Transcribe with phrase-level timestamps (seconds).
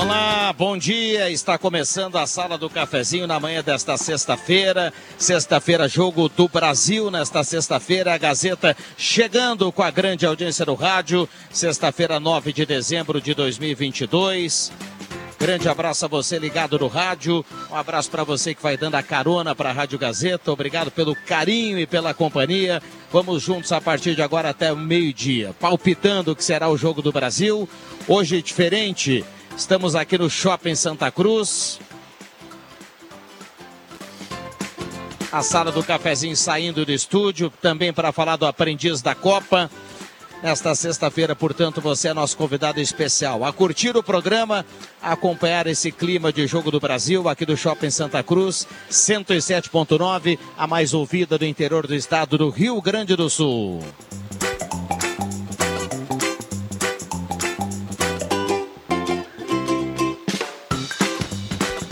[0.00, 1.28] Olá, bom dia.
[1.28, 4.92] Está começando a sala do cafezinho na manhã desta sexta-feira.
[5.18, 7.10] Sexta-feira, jogo do Brasil.
[7.10, 11.28] Nesta sexta-feira, a Gazeta chegando com a grande audiência do rádio.
[11.50, 14.70] Sexta-feira, 9 de dezembro de 2022.
[15.36, 17.44] Grande abraço a você ligado no rádio.
[17.68, 20.52] Um abraço para você que vai dando a carona para a Rádio Gazeta.
[20.52, 22.80] Obrigado pelo carinho e pela companhia.
[23.12, 27.02] Vamos juntos a partir de agora até o meio-dia, palpitando o que será o jogo
[27.02, 27.68] do Brasil.
[28.06, 29.24] Hoje diferente.
[29.58, 31.80] Estamos aqui no Shopping Santa Cruz.
[35.32, 39.68] A sala do cafezinho saindo do estúdio, também para falar do aprendiz da Copa.
[40.44, 43.44] Nesta sexta-feira, portanto, você é nosso convidado especial.
[43.44, 44.64] A curtir o programa,
[45.02, 50.68] a acompanhar esse clima de jogo do Brasil aqui do Shopping Santa Cruz, 107.9, a
[50.68, 53.82] mais ouvida do interior do estado do Rio Grande do Sul.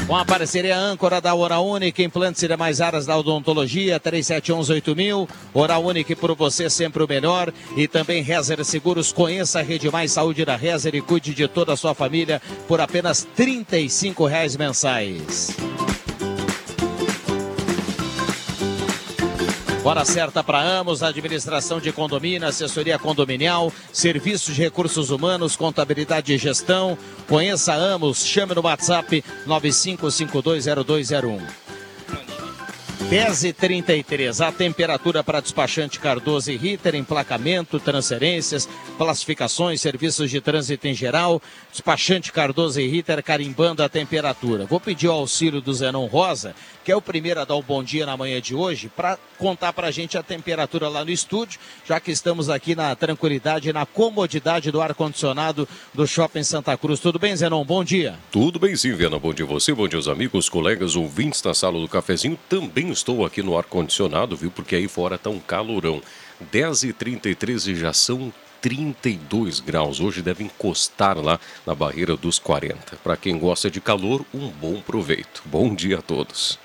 [0.06, 5.28] Com a parceria âncora da Hora Única, implantes e demais áreas da odontologia, 37118000.
[5.53, 7.53] Hora Única por você sempre o melhor.
[7.77, 11.72] E também Rezer Seguros, conheça a Rede Mais Saúde da Rezer e cuide de toda
[11.72, 13.66] a sua família por apenas R$
[14.28, 15.75] reais mensais.
[19.86, 26.38] Hora certa para Amos, administração de condomínio, assessoria condominial, serviços de recursos humanos, contabilidade e
[26.38, 26.98] gestão.
[27.28, 31.41] Conheça Amos, chame no WhatsApp 95520201.
[33.08, 38.68] 10 e 33 a temperatura para despachante Cardoso e Ritter, emplacamento, transferências,
[38.98, 41.41] classificações, serviços de trânsito em geral.
[41.70, 44.66] Despachante Cardoso e Ritter carimbando a temperatura.
[44.66, 47.82] Vou pedir o auxílio do Zenon Rosa, que é o primeiro a dar o bom
[47.82, 51.58] dia na manhã de hoje, para contar para a gente a temperatura lá no estúdio,
[51.84, 57.00] já que estamos aqui na tranquilidade e na comodidade do ar-condicionado do Shopping Santa Cruz.
[57.00, 57.64] Tudo bem, Zenon?
[57.64, 58.14] Bom dia.
[58.30, 59.19] Tudo bem, sim, Viana.
[59.19, 62.38] Bom dia a você, bom dia aos amigos, colegas, ouvintes da sala do cafezinho.
[62.48, 64.53] Também estou aqui no ar-condicionado, viu?
[64.53, 66.00] Porque aí fora tá um calorão.
[66.53, 69.98] 10h33 e já são 32 graus.
[69.98, 72.94] Hoje deve encostar lá na barreira dos 40.
[73.03, 75.42] Para quem gosta de calor, um bom proveito.
[75.47, 76.64] Bom dia a todos.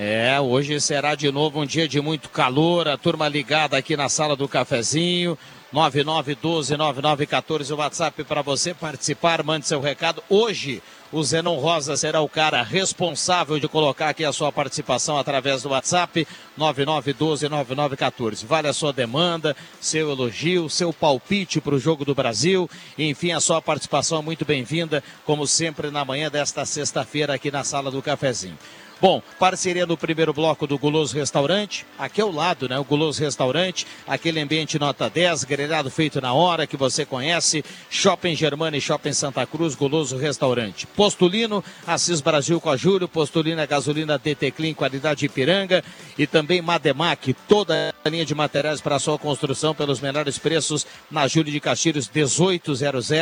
[0.00, 2.86] É, hoje será de novo um dia de muito calor.
[2.86, 5.36] A turma ligada aqui na sala do cafezinho.
[5.74, 10.22] 9912-9914, o WhatsApp para você participar, mande seu recado.
[10.28, 10.80] Hoje,
[11.12, 15.70] o Zenon Rosa será o cara responsável de colocar aqui a sua participação através do
[15.70, 16.26] WhatsApp
[16.56, 18.46] 9912-9914.
[18.46, 22.70] Vale a sua demanda, seu elogio, seu palpite para o jogo do Brasil.
[22.96, 27.64] Enfim, a sua participação é muito bem-vinda, como sempre, na manhã desta sexta-feira aqui na
[27.64, 28.56] sala do cafezinho.
[29.00, 32.76] Bom, parceria no primeiro bloco do Guloso Restaurante, aqui ao lado, né?
[32.80, 37.64] O Guloso Restaurante, aquele ambiente nota 10, grelhado feito na hora, que você conhece.
[37.88, 40.84] Shopping Germana e Shopping Santa Cruz, Guloso Restaurante.
[40.84, 45.84] Postulino, Assis Brasil com a Júlio, Postulina Gasolina DT Clean, qualidade Ipiranga.
[46.18, 51.28] E também Mademac, toda a linha de materiais para sua construção pelos menores preços na
[51.28, 53.12] Júlio de Castilhos 1800.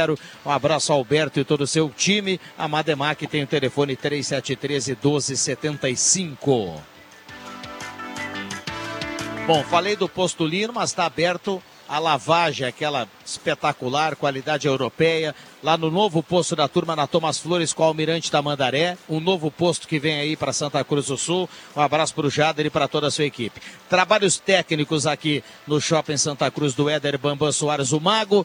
[0.46, 2.40] Um abraço ao Alberto e todo o seu time.
[2.56, 5.65] A Mademac tem o telefone 3713 1270.
[5.66, 6.80] 75.
[9.46, 15.88] Bom, falei do Postulino, mas está aberto a lavagem, aquela espetacular, qualidade europeia, lá no
[15.88, 19.98] novo posto da turma na Thomas Flores com o Almirante Tamandaré, um novo posto que
[20.00, 21.48] vem aí para Santa Cruz do Sul.
[21.76, 23.60] Um abraço para o Jader e para toda a sua equipe.
[23.88, 28.44] Trabalhos técnicos aqui no Shopping Santa Cruz do Éder Bambam Soares, o Mago.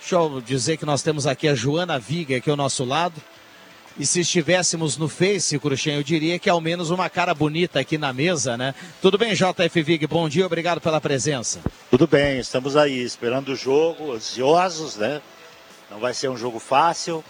[0.00, 3.22] Deixa eu dizer que nós temos aqui a Joana Viga aqui ao nosso lado.
[4.00, 7.80] E se estivéssemos no Face, Cruxem, eu diria que é ao menos uma cara bonita
[7.80, 8.74] aqui na mesa, né?
[9.02, 10.06] Tudo bem, JF Vig?
[10.06, 11.60] Bom dia, obrigado pela presença.
[11.90, 15.20] Tudo bem, estamos aí esperando o jogo, ansiosos, né?
[15.90, 17.22] Não vai ser um jogo fácil,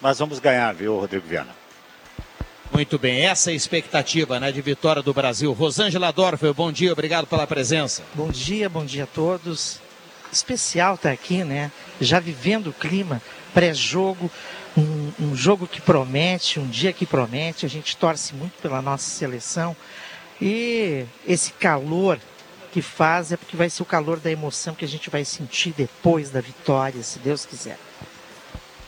[0.00, 1.54] mas vamos ganhar, viu, Rodrigo Viana?
[2.72, 5.52] Muito bem, essa é a expectativa né, de vitória do Brasil.
[5.52, 8.02] Rosângela Dorfel, bom dia, obrigado pela presença.
[8.14, 9.78] Bom dia, bom dia a todos.
[10.32, 11.70] Especial estar tá aqui, né?
[12.00, 13.22] Já vivendo o clima
[13.54, 14.28] pré-jogo
[14.78, 17.66] um, um jogo que promete, um dia que promete.
[17.66, 19.76] A gente torce muito pela nossa seleção.
[20.40, 22.18] E esse calor
[22.70, 25.74] que faz é porque vai ser o calor da emoção que a gente vai sentir
[25.76, 27.78] depois da vitória, se Deus quiser.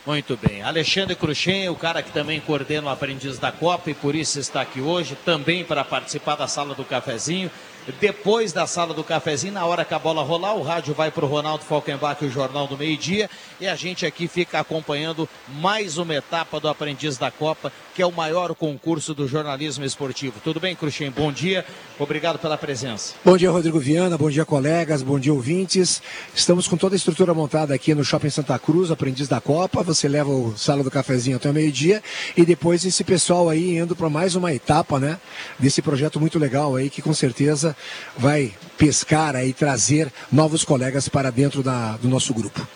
[0.06, 0.62] Muito bem.
[0.62, 4.60] Alexandre Cruxem, o cara que também coordena o Aprendiz da Copa e por isso está
[4.60, 7.50] aqui hoje, também para participar da sala do cafezinho.
[7.98, 11.24] Depois da sala do cafezinho, na hora que a bola rolar, o rádio vai para
[11.24, 15.98] o Ronaldo Falkenbach, o Jornal do Meio Dia, e a gente aqui fica acompanhando mais
[15.98, 20.34] uma etapa do Aprendiz da Copa, que é o maior concurso do jornalismo esportivo.
[20.42, 21.10] Tudo bem, Cruxem?
[21.10, 21.64] Bom dia,
[21.98, 23.14] obrigado pela presença.
[23.24, 26.02] Bom dia, Rodrigo Viana, bom dia, colegas, bom dia, ouvintes.
[26.34, 29.82] Estamos com toda a estrutura montada aqui no Shopping Santa Cruz, Aprendiz da Copa.
[29.82, 32.02] Você leva o sala do cafezinho até o meio-dia
[32.36, 35.18] e depois esse pessoal aí indo para mais uma etapa, né,
[35.58, 37.76] desse projeto muito legal aí que com certeza
[38.16, 42.66] vai pescar e trazer novos colegas para dentro da, do nosso grupo.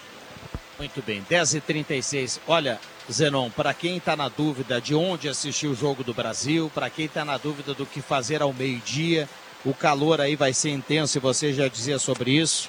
[0.79, 2.41] Muito bem, 10h36.
[2.47, 2.81] Olha,
[3.11, 7.07] Zenon, para quem está na dúvida de onde assistir o Jogo do Brasil, para quem
[7.07, 9.29] está na dúvida do que fazer ao meio-dia,
[9.65, 12.69] o calor aí vai ser intenso e você já dizia sobre isso.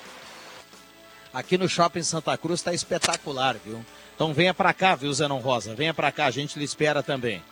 [1.34, 3.84] Aqui no Shopping Santa Cruz está espetacular, viu?
[4.16, 5.76] Então venha para cá, viu, Zenon Rosa?
[5.76, 7.44] Venha para cá, a gente lhe espera também.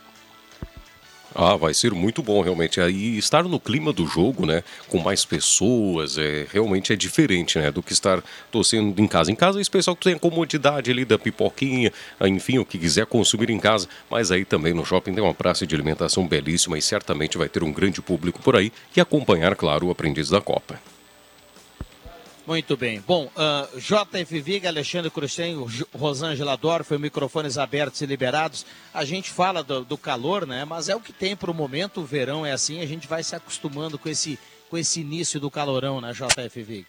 [1.35, 2.79] Ah, vai ser muito bom realmente.
[2.79, 7.71] Aí estar no clima do jogo, né, com mais pessoas, é realmente é diferente, né,
[7.71, 9.31] do que estar torcendo em casa.
[9.31, 11.91] Em casa, esse pessoal que tem a comodidade ali da pipoquinha,
[12.21, 15.65] enfim, o que quiser consumir em casa, mas aí também no shopping tem uma praça
[15.65, 19.87] de alimentação belíssima e certamente vai ter um grande público por aí e acompanhar, claro,
[19.87, 20.92] o aprendiz da Copa.
[22.45, 23.01] Muito bem.
[23.07, 25.55] Bom, uh, ah, JF Viga, Alexandre Cruxem,
[25.93, 28.65] Rosângela Dorf, microfones abertos e liberados.
[28.93, 30.65] A gente fala do, do calor, né?
[30.65, 33.23] Mas é o que tem para o momento, o verão é assim, a gente vai
[33.23, 34.37] se acostumando com esse,
[34.69, 36.85] com esse início do calorão, né, JF Vig?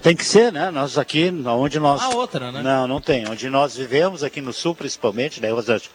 [0.00, 0.70] Tem que ser, né?
[0.70, 2.00] Nós aqui, onde nós.
[2.00, 2.62] A outra, né?
[2.62, 3.28] Não, não tem.
[3.28, 5.92] Onde nós vivemos, aqui no sul principalmente, né, Rosângela?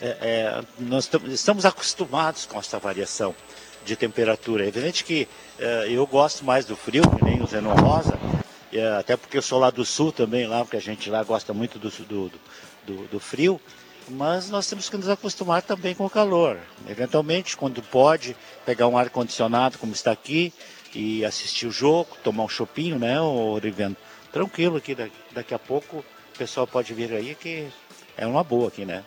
[0.00, 3.34] É, é, nós estamos acostumados com essa variação
[3.88, 4.64] de temperatura.
[4.64, 5.26] É evidente que
[5.58, 9.42] uh, eu gosto mais do frio, que nem o Zenon Rosa, uh, até porque eu
[9.42, 12.32] sou lá do sul também, lá, porque a gente lá gosta muito do, do,
[12.86, 13.60] do, do frio,
[14.08, 16.58] mas nós temos que nos acostumar também com o calor.
[16.88, 20.52] Eventualmente, quando pode, pegar um ar-condicionado, como está aqui,
[20.94, 23.96] e assistir o jogo, tomar um chopinho, né, o Riviano?
[24.32, 24.96] Tranquilo aqui,
[25.32, 27.66] daqui a pouco o pessoal pode vir aí que
[28.16, 29.02] é uma boa aqui, né?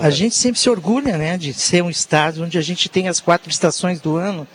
[0.00, 3.20] A gente sempre se orgulha, né, de ser um estado onde a gente tem as
[3.20, 4.46] quatro estações do ano.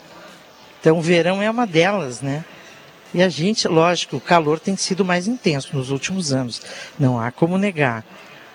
[0.80, 2.44] Então, o verão é uma delas, né?
[3.14, 6.62] E a gente, lógico, o calor tem sido mais intenso nos últimos anos.
[6.98, 8.06] Não há como negar.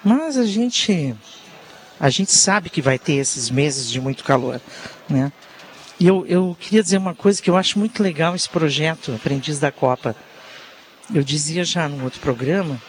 [0.02, 1.14] Mas a gente,
[1.98, 4.60] a gente sabe que vai ter esses meses de muito calor,
[5.08, 5.32] né?
[5.98, 9.58] E eu, eu queria dizer uma coisa que eu acho muito legal esse projeto Aprendiz
[9.58, 10.14] da Copa.
[11.12, 12.80] Eu dizia já num outro programa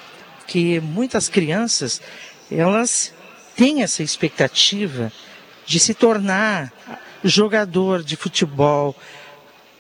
[0.48, 2.02] que muitas crianças,
[2.52, 3.14] elas
[3.56, 5.12] tem essa expectativa
[5.66, 6.72] de se tornar
[7.24, 8.96] jogador de futebol,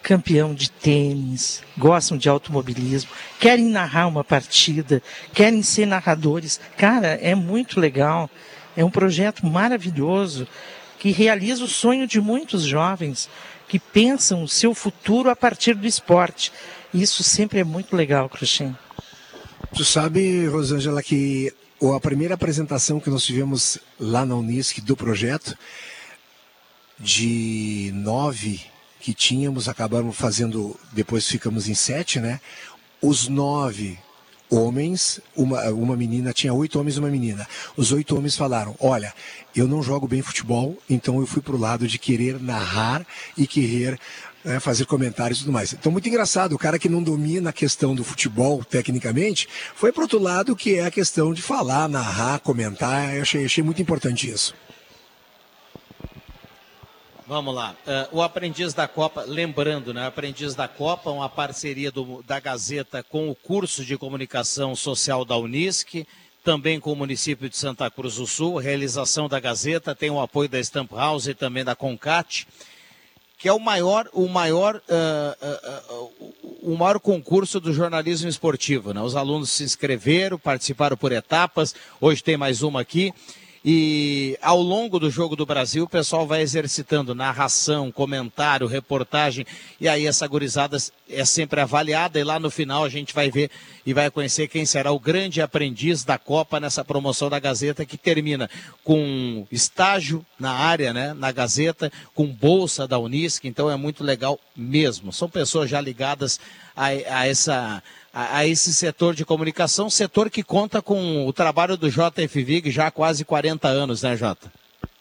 [0.02, 5.02] campeão de tênis, gostam de automobilismo, querem narrar uma partida,
[5.34, 6.60] querem ser narradores.
[6.78, 8.30] Cara, é muito legal.
[8.78, 10.48] É um projeto maravilhoso
[11.00, 13.30] que realiza o sonho de muitos jovens
[13.68, 16.52] que pensam o seu futuro a partir do esporte.
[16.94, 18.76] Isso sempre é muito legal, Cruxem.
[19.74, 21.52] Tu sabe, Rosângela, que
[21.82, 25.58] a primeira apresentação que nós tivemos lá na Unisc do projeto,
[27.00, 28.62] de nove
[29.00, 32.40] que tínhamos, acabamos fazendo, depois ficamos em sete, né?
[33.02, 34.00] Os nove
[34.50, 37.48] homens, uma, uma menina, tinha oito homens e uma menina.
[37.76, 39.14] Os oito homens falaram: Olha,
[39.56, 43.06] eu não jogo bem futebol, então eu fui para o lado de querer narrar
[43.38, 44.00] e querer
[44.46, 45.74] né, fazer comentários e tudo mais.
[45.74, 50.04] Então, muito engraçado, o cara que não domina a questão do futebol tecnicamente, foi para
[50.04, 53.16] outro lado que é a questão de falar, narrar, comentar.
[53.16, 54.54] Eu achei, achei muito importante isso.
[57.28, 57.76] Vamos lá.
[57.88, 60.06] Uh, o Aprendiz da Copa, lembrando, né?
[60.06, 65.36] Aprendiz da Copa, uma parceria do, da Gazeta com o curso de comunicação social da
[65.36, 66.06] Unisc,
[66.44, 70.48] também com o município de Santa Cruz do Sul, realização da Gazeta, tem o apoio
[70.48, 72.48] da Stamp House e também da Concat,
[73.46, 76.12] que é o maior, o maior, uh, uh,
[76.64, 78.92] o maior concurso do jornalismo esportivo.
[78.92, 79.00] Né?
[79.00, 83.14] Os alunos se inscreveram, participaram por etapas, hoje tem mais uma aqui.
[83.68, 89.44] E ao longo do Jogo do Brasil, o pessoal vai exercitando narração, comentário, reportagem,
[89.82, 90.78] e aí essa gurizada
[91.10, 93.50] é sempre avaliada, e lá no final a gente vai ver
[93.84, 97.98] e vai conhecer quem será o grande aprendiz da Copa nessa promoção da Gazeta, que
[97.98, 98.48] termina
[98.84, 104.40] com estágio na área, né, na Gazeta, com bolsa da Unisc, então é muito legal
[104.56, 105.12] mesmo.
[105.12, 106.40] São pessoas já ligadas
[106.76, 107.82] a, a essa
[108.16, 112.88] a, a, esse setor de comunicação, setor que conta com o trabalho do JFVIG já
[112.88, 114.50] há quase 40 anos, né, Jota?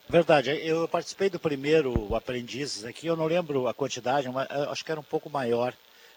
[0.09, 4.91] Verdade, eu participei do primeiro Aprendizes aqui, eu não lembro a quantidade, mas acho que
[4.91, 5.73] era um pouco maior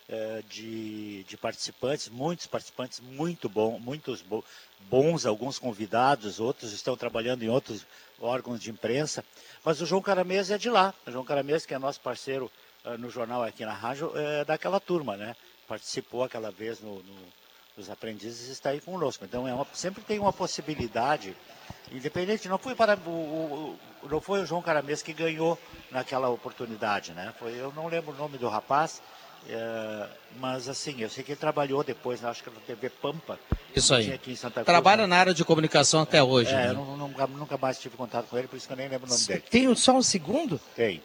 [0.10, 4.26] é, de, de, participantes, muitos participantes muito bons, muitos
[4.90, 7.86] bons, alguns convidados, outros estão trabalhando em outros
[8.20, 9.24] órgãos de imprensa,
[9.64, 12.52] mas o João Caramês é de lá, o João Caramês, que é nosso parceiro
[12.84, 15.36] uh, no jornal aqui na rádio, é daquela turma, né?
[15.68, 17.16] Participou aquela vez no, no,
[17.78, 19.24] nos aprendizes está aí conosco.
[19.24, 21.36] Então é uma, sempre tem uma possibilidade,
[21.92, 25.58] independente, não foi para o, o, não foi o João Caramês que ganhou
[25.92, 27.34] naquela oportunidade, né?
[27.40, 29.02] Foi, eu não lembro o nome do rapaz,
[29.48, 30.08] é,
[30.40, 33.40] mas assim, eu sei que ele trabalhou depois, acho que na TV Pampa.
[33.76, 34.20] Isso aí.
[34.66, 36.52] Trabalha Cruz, na área de comunicação até hoje.
[36.52, 36.70] É, né?
[36.70, 39.08] eu não, nunca, nunca mais tive contato com ele, por isso que eu nem lembro
[39.08, 39.44] o nome dele.
[39.50, 40.60] Tem só um segundo?
[40.76, 41.02] Tem.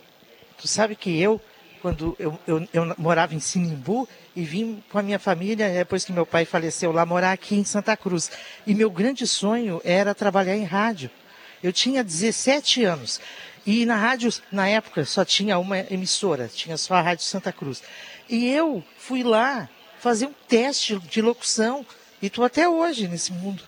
[0.59, 1.41] Tu sabe que eu
[1.83, 6.13] quando eu, eu, eu, morava em Sinimbu e vim com a minha família, depois que
[6.13, 8.31] meu pai faleceu lá, morar aqui em Santa Cruz.
[8.65, 11.11] E meu grande sonho era trabalhar em rádio.
[11.61, 13.21] Eu tinha 17 anos.
[13.67, 17.83] E na rádio, na época, só tinha uma emissora, tinha só a Rádio Santa Cruz.
[18.29, 21.85] E eu fui lá fazer um teste de locução
[22.21, 23.63] e estou até hoje nesse mundo.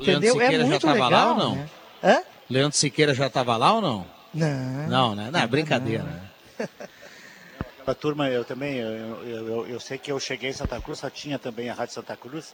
[0.00, 0.40] Entendeu?
[0.40, 1.10] é muito já legal.
[1.10, 1.56] Lá ou não?
[1.56, 1.68] Né?
[2.02, 2.22] Hã?
[2.48, 4.06] Leandro Siqueira já estava lá ou não?
[4.32, 4.88] Não.
[4.88, 5.30] Não, né?
[5.32, 6.04] Não, é brincadeira.
[6.58, 6.68] Não.
[7.86, 11.08] A turma, eu também, eu, eu, eu, sei que eu cheguei em Santa Cruz, só
[11.08, 12.52] tinha também a Rádio Santa Cruz,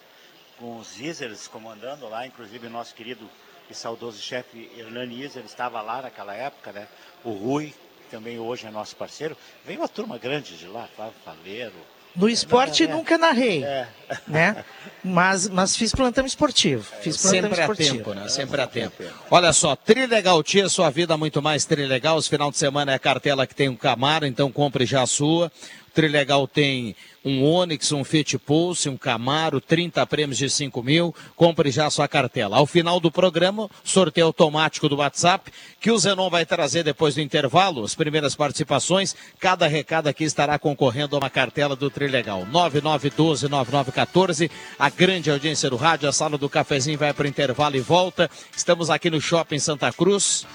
[0.59, 3.27] com os Isers comandando lá, inclusive nosso querido
[3.71, 6.87] e saudoso chefe Hernani Iser estava lá naquela época, né?
[7.25, 7.73] O Rui,
[8.03, 9.35] que também hoje é nosso parceiro.
[9.65, 11.73] Veio uma turma grande de lá, Flávio Faleiro,
[12.15, 13.87] no esporte é, nunca narrei, é.
[14.27, 14.65] né?
[15.05, 16.87] Mas, mas fiz plantão esportivo.
[17.01, 17.91] Fiz plantão Sempre esportivo.
[17.91, 18.29] a tempo, né?
[18.29, 19.03] Sempre a tempo.
[19.31, 22.17] Olha só, Trilegal Tia, sua vida muito mais Trilegal.
[22.17, 25.07] Os final de semana é a cartela que tem um Camaro, então compre já a
[25.07, 25.51] sua.
[25.93, 31.15] Trilegal tem um Onix, um Fit Pulse, um Camaro, 30 prêmios de 5 mil.
[31.37, 32.57] Compre já sua cartela.
[32.57, 37.21] Ao final do programa, sorteio automático do WhatsApp, que o Zenon vai trazer depois do
[37.21, 39.15] intervalo, as primeiras participações.
[39.39, 42.47] Cada recado aqui estará concorrendo a uma cartela do Trilegal.
[42.47, 44.51] 9912-9914.
[44.79, 48.31] A grande audiência do rádio, a sala do cafezinho vai para o intervalo e volta.
[48.57, 50.47] Estamos aqui no Shopping Santa Cruz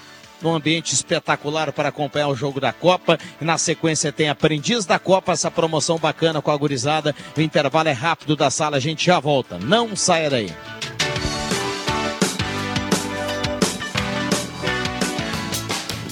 [0.42, 3.18] num ambiente espetacular para acompanhar o jogo da Copa.
[3.40, 7.14] E na sequência tem Aprendiz da Copa, essa promoção bacana com a gurizada.
[7.36, 9.58] O intervalo é rápido da sala, a gente já volta.
[9.58, 10.50] Não saia daí.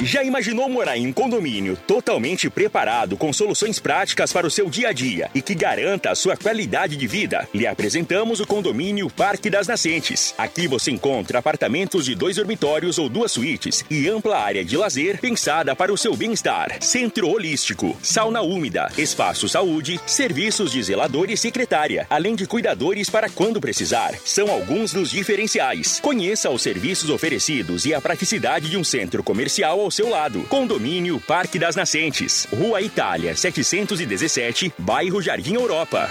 [0.00, 4.90] Já imaginou morar em um condomínio totalmente preparado com soluções práticas para o seu dia
[4.90, 7.48] a dia e que garanta a sua qualidade de vida?
[7.52, 10.32] Lhe apresentamos o condomínio Parque das Nascentes.
[10.38, 15.18] Aqui você encontra apartamentos de dois dormitórios ou duas suítes e ampla área de lazer
[15.18, 16.80] pensada para o seu bem-estar.
[16.80, 23.28] Centro holístico, sauna úmida, espaço saúde, serviços de zelador e secretária, além de cuidadores para
[23.28, 24.14] quando precisar.
[24.24, 25.98] São alguns dos diferenciais.
[25.98, 30.42] Conheça os serviços oferecidos e a praticidade de um centro comercial ao seu lado.
[30.44, 36.10] Condomínio Parque das Nascentes, Rua Itália, 717, bairro Jardim Europa.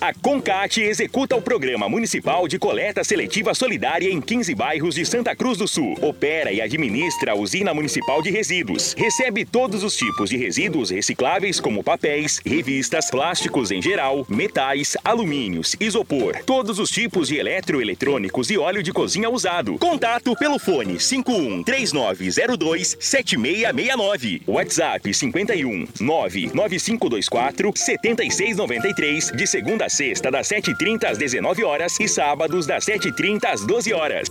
[0.00, 5.34] A Concate executa o Programa Municipal de Coleta Seletiva Solidária em 15 bairros de Santa
[5.34, 5.98] Cruz do Sul.
[6.00, 8.94] Opera e administra a usina municipal de resíduos.
[8.96, 15.74] Recebe todos os tipos de resíduos recicláveis, como papéis, revistas, plásticos em geral, metais, alumínios,
[15.80, 19.78] isopor, todos os tipos de eletroeletrônicos e óleo de cozinha usado.
[19.78, 24.42] Contato pelo fone 51 3902 7669.
[24.46, 32.84] WhatsApp 51 99524 7693 de segunda sexta das 7h30 às 19 horas e sábados das
[32.84, 34.28] 7h30 às 12 horas.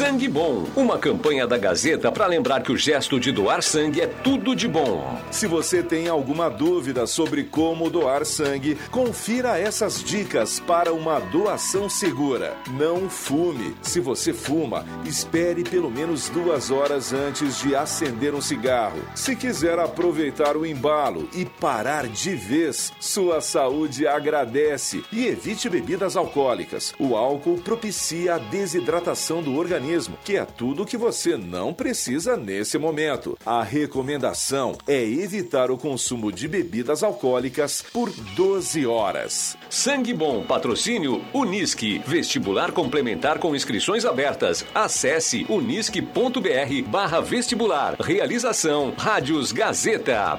[0.00, 4.06] Sangue Bom, uma campanha da Gazeta para lembrar que o gesto de doar sangue é
[4.06, 5.20] tudo de bom.
[5.30, 11.90] Se você tem alguma dúvida sobre como doar sangue, confira essas dicas para uma doação
[11.90, 12.56] segura.
[12.78, 13.76] Não fume.
[13.82, 19.02] Se você fuma, espere pelo menos duas horas antes de acender um cigarro.
[19.14, 25.04] Se quiser aproveitar o embalo e parar de vez, sua saúde agradece.
[25.12, 26.94] E evite bebidas alcoólicas.
[26.98, 32.36] O álcool propicia a desidratação do organismo organismo, que é tudo que você não precisa
[32.36, 33.36] nesse momento.
[33.44, 39.56] A recomendação é evitar o consumo de bebidas alcoólicas por 12 horas.
[39.68, 44.64] Sangue Bom, patrocínio Unisque, vestibular complementar com inscrições abertas.
[44.74, 47.96] Acesse unisque.br barra vestibular.
[48.00, 50.38] Realização Rádios Gazeta.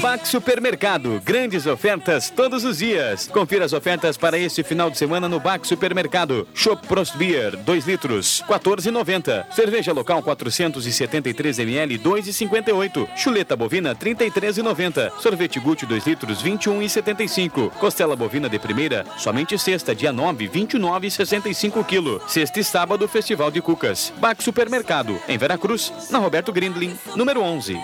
[0.00, 3.28] Pax Supermercado, grandes ofertas todos os dias.
[3.32, 6.46] Confira as ofertas para este final de semana no Bax Supermercado.
[6.54, 9.46] Shop Prost Beer, 2 litros, 14,90.
[9.52, 13.08] Cerveja local 473 ml, 2,58.
[13.16, 15.12] Chuleta bovina, 33,90.
[15.18, 17.70] Sorvete Gucci 2 litros, 21,75.
[17.70, 22.20] Costela bovina de primeira, somente sexta, dia 9, 29,65 kg.
[22.28, 24.12] Sexta e sábado, Festival de Cucas.
[24.18, 27.76] Bax Supermercado, em Veracruz, na Roberto Grindlin, número 11.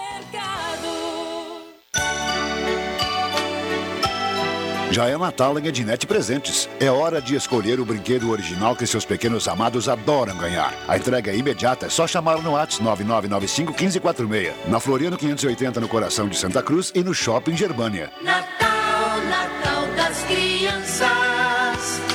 [4.91, 6.69] Já é Natal em Ednet Presentes.
[6.81, 10.75] É hora de escolher o brinquedo original que seus pequenos amados adoram ganhar.
[10.89, 14.69] A entrega é imediata, é só chamar no WhatsApp 9995 1546.
[14.69, 18.11] Na Floriano 580 no coração de Santa Cruz e no Shopping Germânia.
[18.21, 21.30] Natal, Natal das Crianças.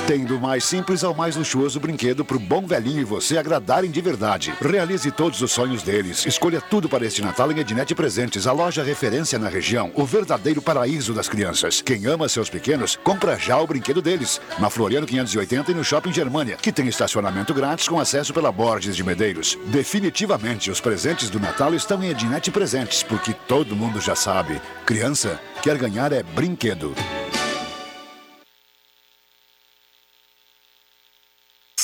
[0.06, 4.00] Tem do mais simples ao mais luxuoso brinquedo pro bom velhinho e você agradarem de
[4.00, 4.54] verdade.
[4.60, 6.24] Realize todos os sonhos deles.
[6.24, 10.62] Escolha tudo para este Natal em Ednet Presentes, a loja referência na região, o verdadeiro
[10.62, 11.82] paraíso das crianças.
[11.82, 14.40] Quem ama seus pequenos, compra já o brinquedo deles.
[14.60, 18.94] Na Floriano 580 e no Shopping Germânia, que tem estacionamento grátis com acesso pela Borges
[18.94, 19.58] de Medeiros.
[19.66, 24.62] Definitivamente, os presentes do Natal estão em Ednet Presentes, porque todo mundo já sabe.
[24.84, 26.94] Criança quer ganhar é brinquedo.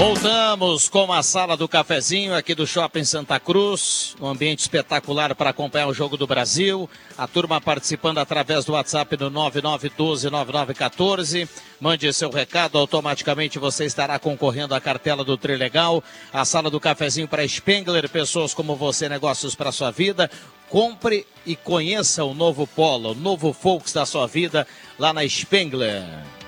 [0.00, 5.50] Voltamos com a sala do cafezinho aqui do Shopping Santa Cruz, um ambiente espetacular para
[5.50, 6.88] acompanhar o jogo do Brasil.
[7.18, 11.46] A turma participando através do WhatsApp no 99129914.
[11.78, 16.02] Mande seu recado, automaticamente você estará concorrendo à cartela do Trilegal.
[16.32, 20.30] A sala do cafezinho para Spengler, pessoas como você, negócios para sua vida.
[20.70, 24.66] Compre e conheça o novo Polo, o novo Volks da sua vida
[24.98, 26.39] lá na Spengler.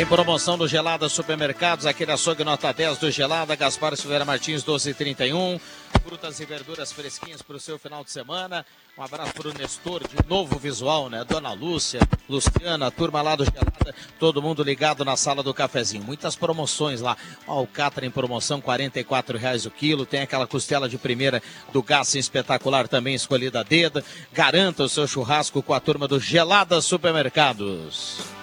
[0.00, 5.60] Em promoção do Gelada Supermercados, aquele açougue nota 10 do Gelada, Gaspar Silveira Martins 1231.
[6.02, 8.64] Frutas e verduras fresquinhas para o seu final de semana.
[8.96, 11.22] Um abraço para o Nestor, de novo visual, né?
[11.28, 16.02] Dona Lúcia, Luciana, a turma lá do Gelada, todo mundo ligado na sala do cafezinho.
[16.02, 17.14] Muitas promoções lá.
[17.46, 20.06] O alcatra em promoção, R$ reais o quilo.
[20.06, 21.42] Tem aquela costela de primeira
[21.74, 24.02] do Gás espetacular também escolhida a dedo.
[24.32, 28.39] Garanta o seu churrasco com a turma do Gelada Supermercados.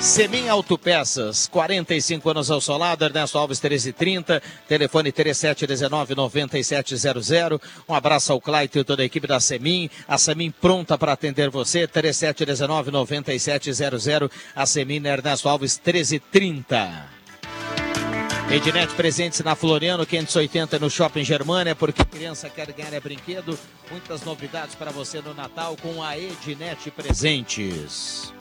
[0.00, 7.60] Semin Autopeças, 45 anos ao seu lado, Ernesto Alves 1330, telefone 3719-9700.
[7.88, 9.90] Um abraço ao Claito e toda a equipe da Semin.
[10.06, 14.30] A Semin pronta para atender você, 3719-9700.
[14.54, 17.18] A Semin Ernesto Alves 1330.
[18.50, 23.58] Ednet presentes na Floriano 580 no Shopping Germânia, porque criança quer ganhar é brinquedo.
[23.90, 28.32] Muitas novidades para você no Natal com a Ednet Presentes.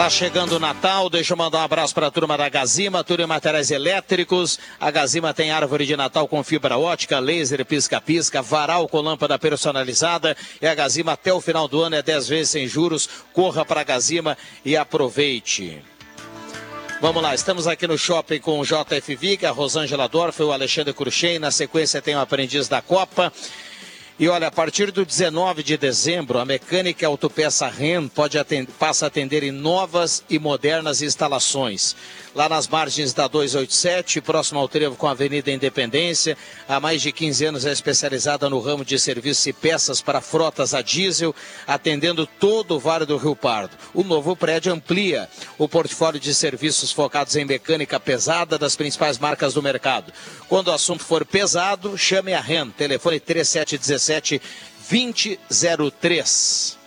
[0.00, 3.24] Tá chegando o Natal, deixa eu mandar um abraço para a turma da Gazima, turma
[3.24, 4.58] de materiais elétricos.
[4.80, 10.34] A Gazima tem árvore de Natal com fibra ótica, laser, pisca-pisca, varal com lâmpada personalizada.
[10.58, 13.10] E a Gazima até o final do ano é 10 vezes sem juros.
[13.34, 15.82] Corra para a Gazima e aproveite.
[17.02, 20.50] Vamos lá, estamos aqui no shopping com o JFV, que é a Rosângela Dorf, o
[20.50, 21.38] Alexandre Cruxem.
[21.38, 23.30] Na sequência tem o aprendiz da Copa.
[24.20, 29.06] E olha, a partir do 19 de dezembro, a mecânica autopeça REN pode atender, passa
[29.06, 31.96] a atender em novas e modernas instalações.
[32.34, 36.36] Lá nas margens da 287, próximo ao trevo com a Avenida Independência,
[36.68, 40.74] há mais de 15 anos é especializada no ramo de serviços e peças para frotas
[40.74, 41.34] a diesel,
[41.66, 43.74] atendendo todo o Vale do Rio Pardo.
[43.94, 49.54] O novo prédio amplia o portfólio de serviços focados em mecânica pesada das principais marcas
[49.54, 50.12] do mercado.
[50.46, 53.18] Quando o assunto for pesado, chame a REN, telefone
[54.10, 54.40] 3717
[54.90, 56.80] 2003.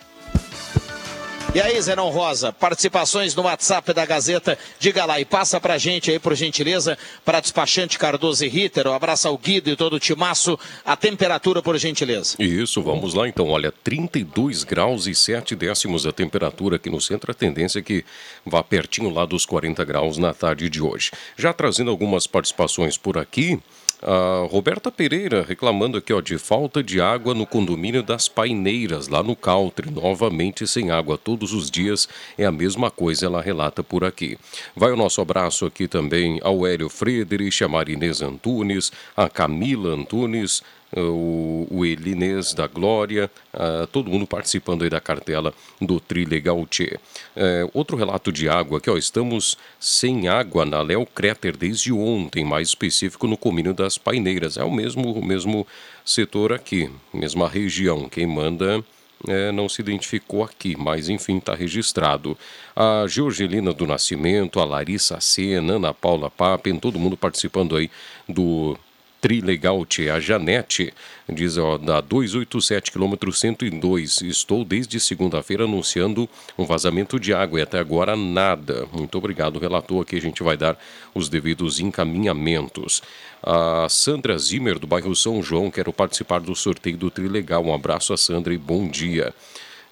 [1.54, 6.10] E aí, Zenon Rosa, participações no WhatsApp da Gazeta, diga lá e passa pra gente
[6.10, 10.00] aí, por gentileza, para despachante Cardoso e Ritter, um abraço ao Guido e todo o
[10.00, 12.34] timaço, a temperatura, por gentileza.
[12.40, 13.50] Isso, vamos lá então.
[13.50, 17.30] Olha, 32 graus e 7 décimos a temperatura aqui no centro.
[17.30, 18.04] A tendência é que
[18.44, 21.12] vá pertinho lá dos 40 graus na tarde de hoje.
[21.38, 23.60] Já trazendo algumas participações por aqui.
[24.06, 29.22] A Roberta Pereira reclamando aqui ó, de falta de água no condomínio das Paineiras, lá
[29.22, 34.04] no Caltre, novamente sem água todos os dias, é a mesma coisa, ela relata por
[34.04, 34.36] aqui.
[34.76, 40.62] Vai o nosso abraço aqui também ao Hélio Friedrich, a Marinês Antunes, a Camila Antunes,
[40.96, 46.98] o, o Elinês da Glória, uh, todo mundo participando aí da cartela do Trilegal Tchê.
[47.36, 52.44] Uh, outro relato de água aqui, ó, estamos sem água na Léo Créter desde ontem,
[52.44, 54.56] mais específico no Comínio das Paineiras.
[54.56, 55.66] É o mesmo, o mesmo
[56.04, 58.08] setor aqui, mesma região.
[58.08, 58.84] Quem manda
[59.28, 62.36] é, não se identificou aqui, mas enfim, está registrado.
[62.74, 67.90] A Georgelina do Nascimento, a Larissa Sena, Ana Paula Papen, todo mundo participando aí
[68.28, 68.76] do
[69.24, 70.92] Trilegal A Janete
[71.26, 74.20] diz, ó, da 287 km 102.
[74.20, 78.86] Estou desde segunda-feira anunciando um vazamento de água e até agora nada.
[78.92, 80.02] Muito obrigado, relator.
[80.02, 80.78] Aqui a gente vai dar
[81.14, 83.02] os devidos encaminhamentos.
[83.42, 87.64] A Sandra Zimmer, do bairro São João, quero participar do sorteio do Trilegal.
[87.64, 89.32] Um abraço a Sandra e bom dia.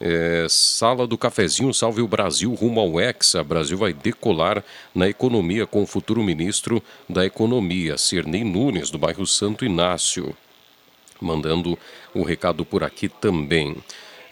[0.04, 3.44] É, sala do cafezinho, salve o Brasil rumo ao Hexa.
[3.44, 9.24] Brasil vai decolar na economia com o futuro ministro da Economia, Cernei Nunes, do bairro
[9.24, 10.36] Santo Inácio.
[11.20, 11.78] Mandando
[12.12, 13.76] o recado por aqui também.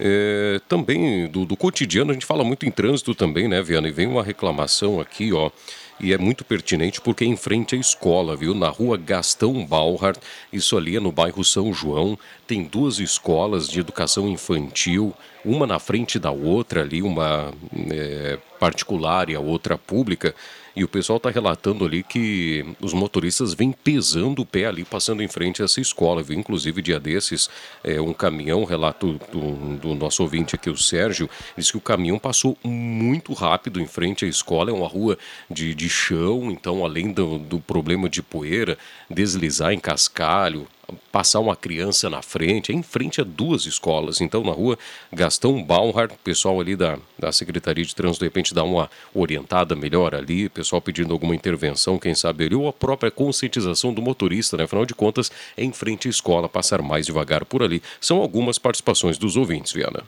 [0.00, 3.86] É, também do, do, cotidiano, a gente fala muito em trânsito também, né, Viana?
[3.86, 5.52] E vem uma reclamação aqui, ó.
[6.00, 8.54] E é muito pertinente porque é em frente à escola, viu?
[8.54, 10.18] Na rua Gastão Balhart,
[10.52, 12.18] isso ali é no bairro São João.
[12.46, 17.52] Tem duas escolas de educação infantil uma na frente da outra ali, uma
[17.90, 20.34] é, particular e a outra pública.
[20.74, 25.22] E o pessoal está relatando ali que os motoristas vêm pesando o pé ali, passando
[25.22, 26.22] em frente a essa escola.
[26.22, 26.38] Viu?
[26.38, 27.50] Inclusive, dia desses,
[27.82, 32.18] é, um caminhão, relato do, do, nosso ouvinte aqui, o Sérgio, disse que o caminhão
[32.18, 34.70] passou muito rápido em frente à escola.
[34.70, 35.18] É uma rua
[35.50, 38.78] de, de chão, então, além do, do problema de poeira,
[39.08, 40.66] deslizar em cascalho,
[41.10, 44.20] passar uma criança na frente, é em frente a duas escolas.
[44.20, 44.78] Então, na rua
[45.12, 50.14] Gastão Baumhart, pessoal ali da, da Secretaria de Trânsito, de repente, dá uma orientada melhor
[50.14, 54.64] ali, pessoal pedindo alguma intervenção, quem sabe ali, ou a própria conscientização do motorista, né?
[54.64, 57.82] Afinal de contas, é em frente à escola, passar mais devagar por ali.
[58.00, 60.02] São algumas participações dos ouvintes, Viana.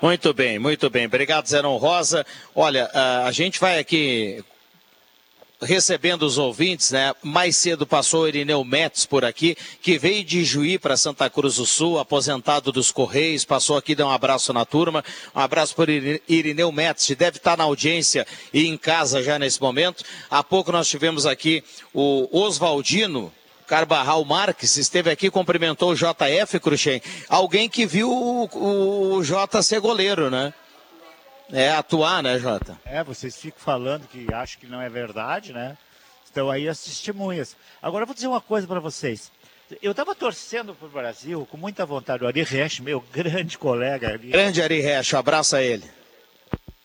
[0.00, 1.06] Muito bem, muito bem.
[1.06, 2.24] Obrigado, Zeron Rosa.
[2.54, 2.88] Olha,
[3.24, 4.44] a gente vai aqui
[5.60, 7.12] recebendo os ouvintes, né?
[7.22, 11.56] Mais cedo passou o Irineu Metz por aqui, que veio de Juí para Santa Cruz
[11.56, 15.04] do Sul, aposentado dos Correios, passou aqui, deu um abraço na turma.
[15.34, 15.90] Um abraço para
[16.28, 20.04] Irineu Metz, deve estar na audiência e em casa já nesse momento.
[20.30, 23.32] Há pouco nós tivemos aqui o Oswaldino,
[23.66, 27.02] Carbarral Marques esteve aqui, cumprimentou o JF Cruxem.
[27.28, 30.54] Alguém que viu o, o J ser goleiro, né?
[31.50, 32.78] É, atuar, né, Jota?
[32.84, 35.76] É, vocês ficam falando que acham que não é verdade, né?
[36.24, 37.56] Estão aí as testemunhas.
[37.80, 39.32] Agora eu vou dizer uma coisa para vocês.
[39.82, 42.22] Eu estava torcendo para o Brasil com muita vontade.
[42.22, 44.10] O Ari Resch, meu grande colega.
[44.10, 44.30] Ali.
[44.30, 45.84] Grande Ari Resch, abraça ele.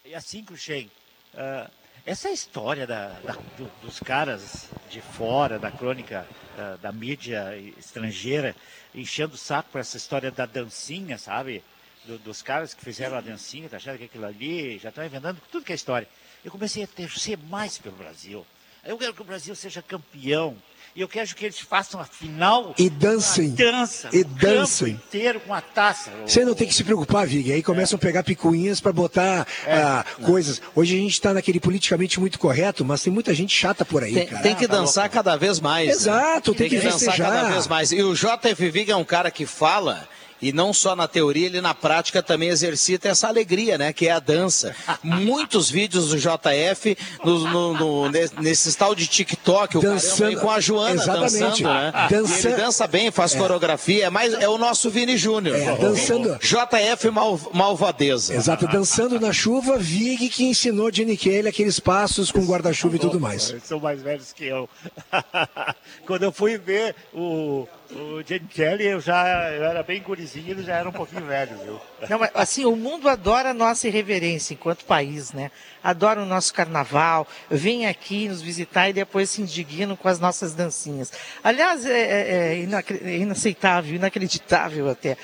[0.06, 0.89] E assim, Cruxem,
[1.34, 1.69] uh,
[2.06, 8.56] essa história da, da, do, dos caras de fora, da crônica da, da mídia estrangeira,
[8.93, 11.63] enchendo o saco para essa história da dancinha, sabe?
[12.06, 15.39] Do, dos caras que fizeram a dancinha, tá achando que aquilo ali, já estão inventando
[15.52, 16.08] tudo que é história.
[16.44, 18.46] Eu comecei a torcer mais pelo Brasil.
[18.86, 20.56] Eu quero que o Brasil seja campeão.
[20.96, 22.76] E eu quero que eles façam a final.
[22.78, 23.50] E dancem.
[23.56, 24.10] Dança.
[24.13, 24.89] E dancem.
[24.94, 26.12] Inteiro com a taça.
[26.28, 27.52] Você não tem que se preocupar, Vig.
[27.52, 29.74] Aí começam a pegar picuinhas para botar É.
[29.74, 30.62] ah, coisas.
[30.76, 34.13] Hoje a gente está naquele politicamente muito correto, mas tem muita gente chata por aí,
[34.13, 34.44] Tem, cara.
[34.44, 35.88] tem que dançar cada vez mais.
[35.88, 35.94] né?
[35.94, 37.32] Exato, tem que dançar festejar.
[37.32, 37.92] cada vez mais.
[37.92, 40.08] E o JF Vig é um cara que fala.
[40.43, 43.93] E não só na teoria, ele na prática também exercita essa alegria, né?
[43.93, 44.75] Que é a dança.
[45.01, 50.60] Muitos vídeos do JF no, no- no- nesse- tal de TikTok, o Dançando- com a
[50.60, 51.39] Joana Exatamente.
[51.63, 52.08] dançando, né?
[52.10, 53.38] Dança- E ele dança bem, faz É.
[53.38, 55.56] coreografia, é, mais, é o nosso Vini Júnior.
[55.56, 58.36] É, dançando- JF mal, Malvadeza.
[58.36, 63.19] Exato, dançando na chuva, Vig que ensinou Jenny Kelly aqueles passos com guarda-chuva e tudo
[63.19, 63.49] mais.
[63.51, 64.67] Eles são mais velhos que eu.
[66.06, 70.63] Quando eu fui ver o, o Gene Kelly, eu já eu era bem gurizinho, ele
[70.63, 71.80] já era um pouquinho velho, viu?
[72.10, 75.52] Não, mas, assim, o mundo adora a nossa irreverência enquanto país, né?
[75.84, 80.54] Adora o nosso carnaval, vem aqui nos visitar e depois se indignam com as nossas
[80.54, 81.12] dancinhas.
[81.43, 85.17] Aliás, é, é- é é inaceitável, inacreditável até.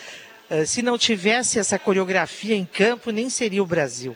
[0.50, 4.16] Eh, Se não tivesse essa coreografia em campo, nem seria o Brasil.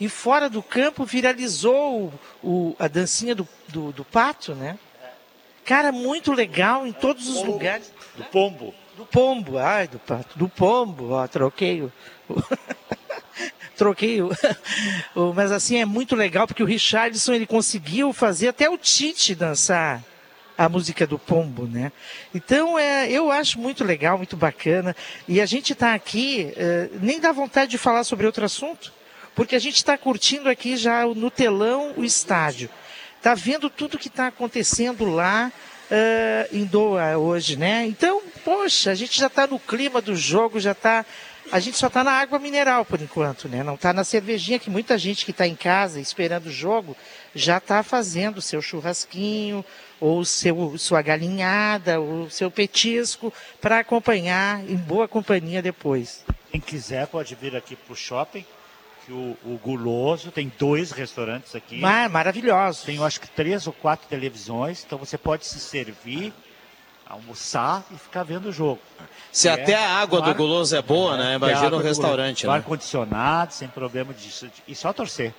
[0.00, 4.78] E fora do campo viralizou o- a dancinha do, do, do pato, né?
[5.64, 7.92] Cara, muito legal em todos os lugares.
[8.16, 8.74] Do pombo.
[8.96, 10.38] Do pombo, ai, do pato.
[10.38, 11.92] Do pombo, ó, troquei o.
[13.76, 14.20] troquei
[15.14, 19.34] o, Mas assim, é muito legal porque o Richardson ele conseguiu fazer até o Tite
[19.34, 20.02] dançar
[20.56, 21.90] a música do pombo, né?
[22.34, 24.94] Então, é, eu acho muito legal, muito bacana.
[25.26, 28.92] E a gente está aqui, eh, nem dá vontade de falar sobre outro assunto,
[29.34, 32.68] porque a gente está curtindo aqui já no telão o estádio.
[33.22, 35.52] Está vendo tudo que está acontecendo lá
[35.88, 37.86] eh, em Doha hoje, né?
[37.86, 41.06] Então, poxa, a gente já está no clima do jogo, já está.
[41.52, 43.62] A gente só está na água mineral por enquanto, né?
[43.62, 46.96] Não está na cervejinha que muita gente que está em casa esperando o jogo
[47.32, 49.64] já está fazendo o seu churrasquinho,
[50.00, 56.24] ou o seu, sua galinhada, ou o seu petisco, para acompanhar em boa companhia depois.
[56.50, 58.44] Quem quiser pode vir aqui pro shopping,
[59.04, 61.78] que o, o Guloso tem dois restaurantes aqui.
[61.80, 62.84] Mar- maravilhoso.
[62.84, 66.32] Tem, eu acho que três ou quatro televisões, então você pode se servir,
[67.06, 68.80] almoçar e ficar vendo o jogo.
[69.30, 71.32] Se É, até a água do guloso é boa, né?
[71.32, 72.52] É, Imagina água um restaurante, né?
[72.52, 74.48] Ar condicionado, sem problema disso.
[74.66, 75.34] E só torcer.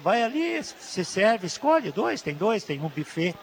[0.00, 3.34] Vai ali, se serve, escolhe dois, tem dois, tem um buffet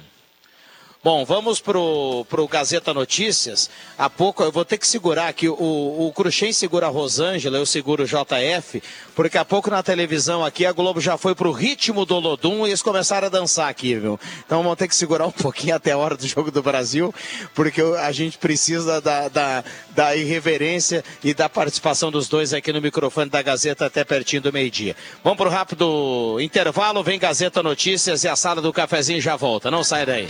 [1.04, 3.70] Bom, vamos pro, pro Gazeta Notícias.
[3.98, 5.50] Há pouco eu vou ter que segurar aqui.
[5.50, 8.82] O, o Cruxem segura a Rosângela, eu seguro o JF,
[9.14, 12.70] porque há pouco na televisão aqui a Globo já foi pro ritmo do Lodum e
[12.70, 14.18] eles começaram a dançar aqui, viu?
[14.46, 17.14] Então vamos ter que segurar um pouquinho até a hora do jogo do Brasil,
[17.54, 19.64] porque a gente precisa da, da,
[19.94, 24.54] da irreverência e da participação dos dois aqui no microfone da Gazeta até pertinho do
[24.54, 24.96] meio-dia.
[25.22, 29.70] Vamos pro rápido intervalo, vem Gazeta Notícias e a sala do cafezinho já volta.
[29.70, 30.30] Não sai daí.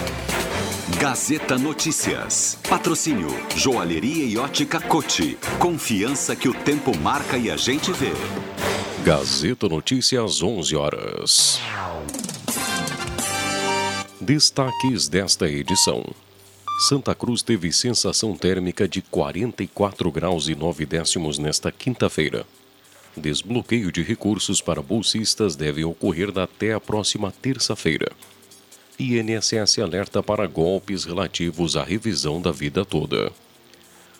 [1.01, 2.59] Gazeta Notícias.
[2.69, 5.35] Patrocínio Joalheria e Ótica Cote.
[5.57, 8.11] Confiança que o tempo marca e a gente vê.
[9.03, 11.59] Gazeta Notícias, 11 horas.
[14.21, 16.05] Destaques desta edição.
[16.87, 22.45] Santa Cruz teve sensação térmica de 44 graus e 9 décimos nesta quinta-feira.
[23.17, 28.11] Desbloqueio de recursos para bolsistas deve ocorrer até a próxima terça-feira.
[29.01, 33.31] INSS alerta para golpes relativos à revisão da vida toda.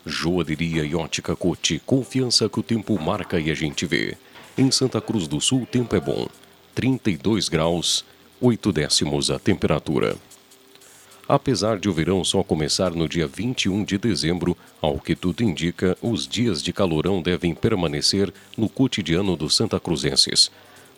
[0.04, 4.18] Joalheria e ótica Cote, confiança que o tempo marca e a gente vê.
[4.58, 6.28] Em Santa Cruz do Sul, o tempo é bom.
[6.74, 8.04] 32 graus,
[8.42, 10.16] 8 décimos a temperatura.
[11.28, 15.96] Apesar de o verão só começar no dia 21 de dezembro, ao que tudo indica,
[16.02, 20.50] os dias de calorão devem permanecer no cotidiano dos Santa Cruzenses.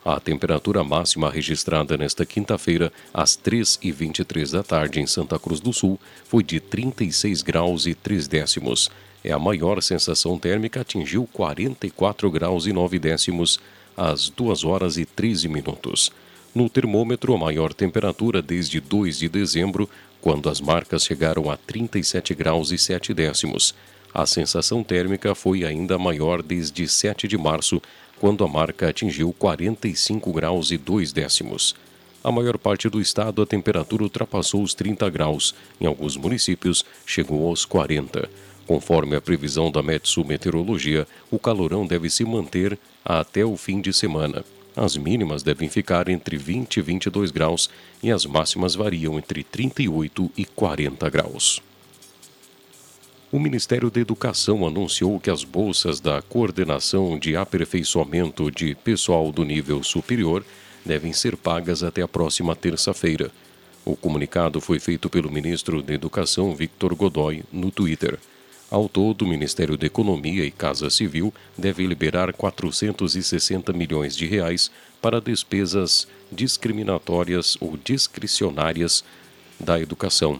[0.05, 5.97] A temperatura máxima registrada nesta quinta-feira, às 3h23 da tarde em Santa Cruz do Sul,
[6.25, 8.91] foi de 36 graus e 3 décimos.
[9.23, 13.61] É a maior sensação térmica, atingiu 44 graus e 9 décimos
[13.95, 16.11] às 2 horas e 13 minutos.
[16.53, 19.89] No termômetro, a maior temperatura desde 2 de dezembro,
[20.19, 23.73] quando as marcas chegaram a 37 graus e 7 décimos.
[24.13, 27.81] A sensação térmica foi ainda maior desde 7 de março,
[28.23, 31.75] quando a marca atingiu 45 graus e 2 décimos.
[32.23, 37.45] A maior parte do estado a temperatura ultrapassou os 30 graus, em alguns municípios chegou
[37.49, 38.29] aos 40.
[38.65, 43.91] Conforme a previsão da Metsu Meteorologia, o calorão deve se manter até o fim de
[43.91, 44.45] semana.
[44.73, 47.69] As mínimas devem ficar entre 20 e 22 graus
[48.01, 51.61] e as máximas variam entre 38 e 40 graus.
[53.33, 59.43] O Ministério da Educação anunciou que as bolsas da Coordenação de Aperfeiçoamento de Pessoal do
[59.43, 60.45] Nível Superior
[60.85, 63.31] devem ser pagas até a próxima terça-feira.
[63.83, 68.19] O comunicado foi feito pelo ministro da Educação, Victor Godoy, no Twitter.
[68.69, 74.69] Ao todo, o Ministério da Economia e Casa Civil deve liberar 460 milhões de reais
[75.01, 79.03] para despesas discriminatórias ou discricionárias
[79.59, 80.39] da educação.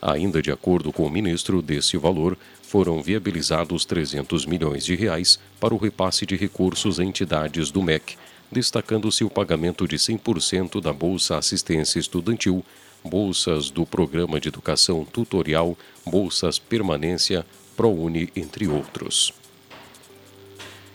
[0.00, 5.74] Ainda de acordo com o ministro, desse valor foram viabilizados 300 milhões de reais para
[5.74, 8.16] o repasse de recursos a entidades do MEC,
[8.50, 12.64] destacando-se o pagamento de 100% da Bolsa Assistência Estudantil,
[13.04, 19.32] bolsas do Programa de Educação Tutorial, bolsas Permanência, ProUni, entre outros.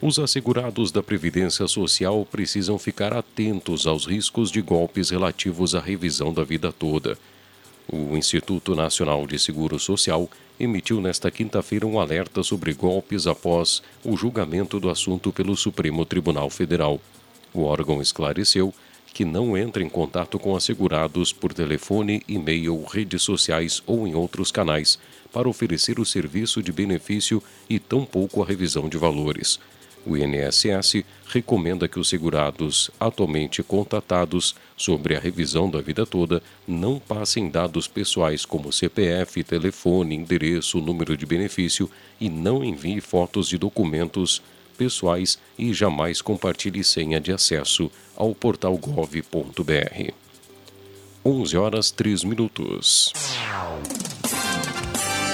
[0.01, 6.33] Os assegurados da Previdência Social precisam ficar atentos aos riscos de golpes relativos à revisão
[6.33, 7.17] da vida toda.
[7.91, 14.15] O Instituto Nacional de Seguro Social emitiu nesta quinta-feira um alerta sobre golpes após o
[14.15, 17.01] julgamento do assunto pelo Supremo Tribunal Federal.
[17.53, 18.73] O órgão esclareceu
[19.13, 24.53] que não entra em contato com assegurados por telefone, e-mail, redes sociais ou em outros
[24.53, 24.97] canais
[25.33, 29.59] para oferecer o serviço de benefício e tampouco a revisão de valores.
[30.05, 36.97] O INSS recomenda que os segurados atualmente contatados sobre a revisão da vida toda não
[36.99, 43.57] passem dados pessoais como CPF, telefone, endereço, número de benefício e não envie fotos de
[43.57, 44.41] documentos
[44.77, 50.13] pessoais e jamais compartilhe senha de acesso ao portal gov.br.
[51.23, 53.13] 11 horas 3 minutos.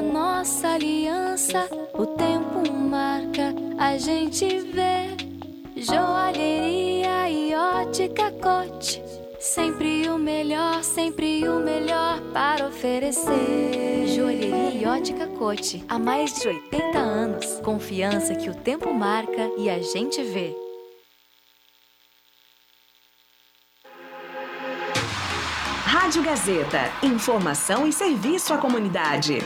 [0.00, 1.68] nossa aliança.
[1.94, 5.16] O tempo marca, a gente vê.
[5.76, 9.02] Joalheria e ótica cote.
[9.38, 14.06] Sempre o melhor, sempre o melhor para oferecer.
[14.08, 15.84] Joalheria e ótica cote.
[15.88, 17.60] Há mais de 80 anos.
[17.62, 20.54] Confiança que o tempo marca e a gente vê.
[25.84, 26.92] Rádio Gazeta.
[27.02, 29.38] Informação e serviço à comunidade.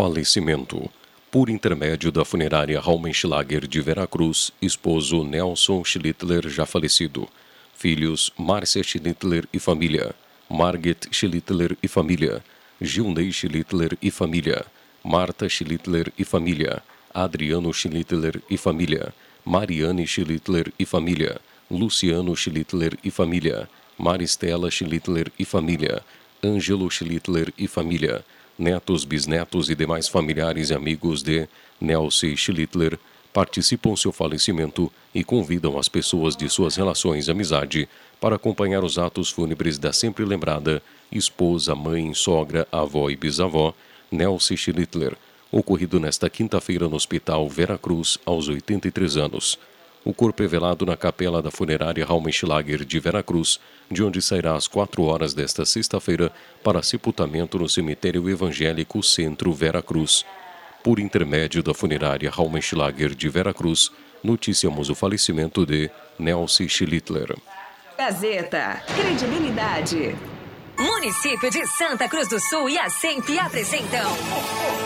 [0.00, 0.90] Falecimento.
[1.30, 7.28] Por intermédio da funerária Raumenschlager de Veracruz, esposo Nelson Schlittler, já falecido.
[7.74, 10.14] Filhos Márcia Schlittler e família.
[10.48, 12.42] Margit Schlittler e família.
[12.80, 14.64] Gilney Schlittler e família.
[15.04, 16.82] Marta Schlittler e família.
[17.12, 19.12] Adriano Schlittler e família.
[19.44, 21.38] Mariane Schlittler e família.
[21.70, 23.68] Luciano Schlittler e família.
[23.98, 26.02] Maristela Schlittler e família,
[26.42, 28.24] Ângelo Schlittler e família,
[28.60, 31.48] netos, bisnetos e demais familiares e amigos de
[31.80, 32.98] Nelson Schlittler
[33.32, 37.88] participam seu falecimento e convidam as pessoas de suas relações e amizade
[38.20, 43.74] para acompanhar os atos fúnebres da sempre lembrada esposa, mãe, sogra, avó e bisavó,
[44.10, 45.16] Nelson Schlittler,
[45.50, 49.58] ocorrido nesta quinta-feira no Hospital Veracruz, aos 83 anos.
[50.02, 54.66] O corpo é velado na capela da funerária Raumenschlager de Veracruz, de onde sairá às
[54.66, 56.32] quatro horas desta sexta-feira
[56.64, 60.24] para sepultamento no cemitério evangélico Centro Veracruz.
[60.82, 63.92] Por intermédio da funerária Raumenschlager de Veracruz,
[64.24, 67.36] noticiamos o falecimento de Nelson Schlittler.
[67.98, 68.82] Gazeta.
[68.96, 70.39] Credibilidade.
[70.80, 74.10] Município de Santa Cruz do Sul e a SEMP apresentam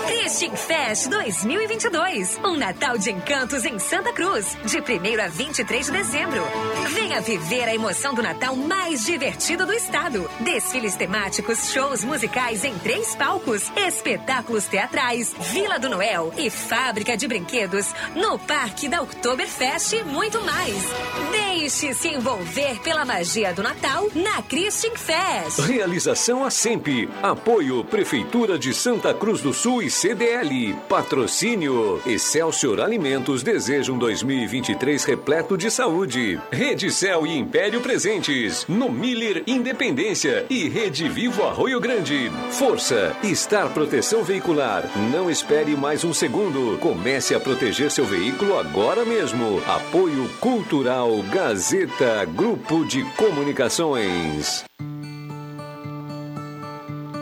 [0.08, 2.40] Christian Fest 2022.
[2.44, 6.42] Um Natal de encantos em Santa Cruz, de 1 a 23 de dezembro.
[6.90, 10.28] Venha viver a emoção do Natal mais divertido do estado.
[10.40, 17.28] Desfiles temáticos, shows musicais em três palcos, espetáculos teatrais, Vila do Noel e fábrica de
[17.28, 20.82] brinquedos no Parque da Oktoberfest e muito mais.
[21.30, 25.60] Deixe-se envolver pela magia do Natal na Christian Fest.
[25.84, 27.10] Realização a sempre.
[27.22, 30.74] Apoio Prefeitura de Santa Cruz do Sul e CDL.
[30.88, 36.40] Patrocínio Excelsior Alimentos deseja um 2023 repleto de saúde.
[36.50, 38.64] Rede Cel e Império presentes.
[38.66, 42.32] No Miller Independência e Rede Vivo Arroio Grande.
[42.52, 44.84] Força, Estar Proteção Veicular.
[45.12, 46.78] Não espere mais um segundo.
[46.78, 49.62] Comece a proteger seu veículo agora mesmo.
[49.66, 54.64] Apoio Cultural Gazeta Grupo de Comunicações.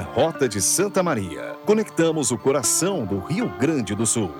[0.00, 1.56] Rota de Santa Maria.
[1.66, 4.30] Conectamos o coração do Rio Grande do Sul.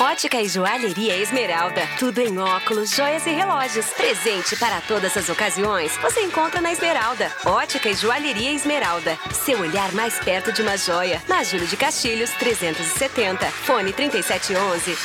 [0.00, 1.82] Ótica e Joalheria Esmeralda.
[1.98, 3.86] Tudo em óculos, joias e relógios.
[3.90, 5.96] Presente para todas as ocasiões.
[5.98, 7.30] Você encontra na Esmeralda.
[7.44, 9.18] Ótica e Joalheria Esmeralda.
[9.32, 11.22] Seu olhar mais perto de uma joia.
[11.28, 13.46] Na Júlio de Castilhos, 370.
[13.46, 14.96] Fone 3711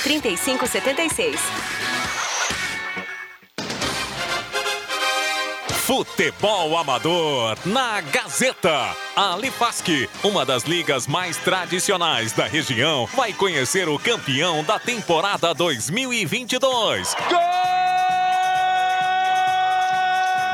[5.87, 8.93] Futebol Amador na Gazeta.
[9.15, 9.87] A Lifask,
[10.21, 17.15] uma das ligas mais tradicionais da região, vai conhecer o campeão da temporada 2022.
[17.29, 17.39] Gol!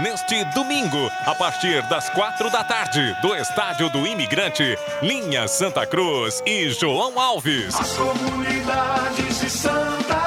[0.04, 6.44] Neste domingo, a partir das quatro da tarde, do Estádio do Imigrante, Linha Santa Cruz
[6.46, 7.74] e João Alves.
[7.74, 10.22] As comunidades de Santa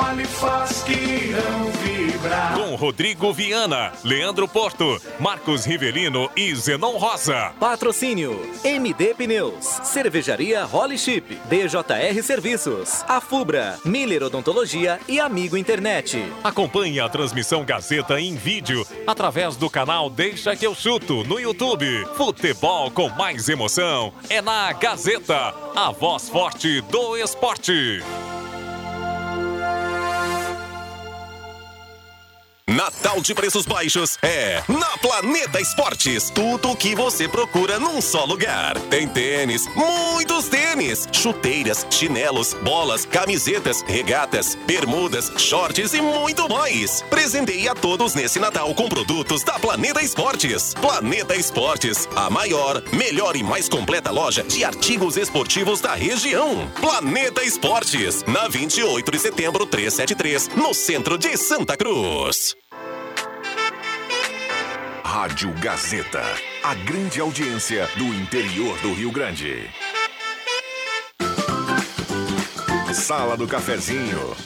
[0.00, 2.54] a Lifask, irão vibrar.
[2.54, 7.52] Com Rodrigo Viana, Leandro Porto, Marcos Rivelino e Zenon Rosa.
[7.58, 16.24] Patrocínio MD Pneus, Cervejaria Holly Chip, DJR Serviços, Afubra, Miller Odontologia e Amigo Internet.
[16.44, 21.86] Acompanhe a transmissão Gazeta em vídeo através do canal Deixa que eu chuto no YouTube.
[22.16, 28.02] Futebol com mais emoção é na Gazeta, a voz forte do esporte.
[32.78, 36.30] Natal de preços baixos é na Planeta Esportes.
[36.30, 38.78] Tudo o que você procura num só lugar.
[38.82, 47.02] Tem tênis, muitos tênis, chuteiras, chinelos, bolas, camisetas, regatas, bermudas, shorts e muito mais.
[47.10, 50.72] Presenteie a todos nesse Natal com produtos da Planeta Esportes.
[50.74, 56.70] Planeta Esportes, a maior, melhor e mais completa loja de artigos esportivos da região.
[56.80, 62.54] Planeta Esportes, na 28 de setembro 373, no centro de Santa Cruz.
[65.20, 66.22] Rádio Gazeta.
[66.62, 69.68] A grande audiência do interior do Rio Grande.
[72.94, 74.36] Sala do Cafezinho.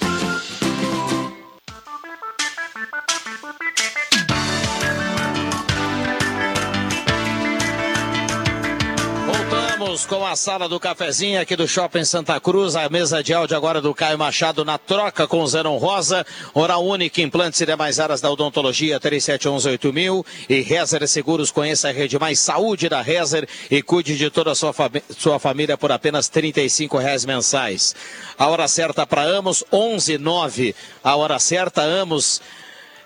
[9.83, 12.77] Voltamos com a sala do cafezinho aqui do Shopping Santa Cruz.
[12.77, 16.25] A mesa de áudio agora do Caio Machado na troca com o Zenon Rosa.
[16.55, 20.25] Oral Única, implantes e demais áreas da odontologia, 37118000.
[20.49, 24.55] E Rezer Seguros, conheça a rede mais saúde da Rezer e cuide de toda a
[24.55, 27.93] sua, fami- sua família por apenas 35 reais mensais.
[28.39, 30.77] A hora certa para Amos, 11:09.
[31.03, 32.41] A hora certa, Amos.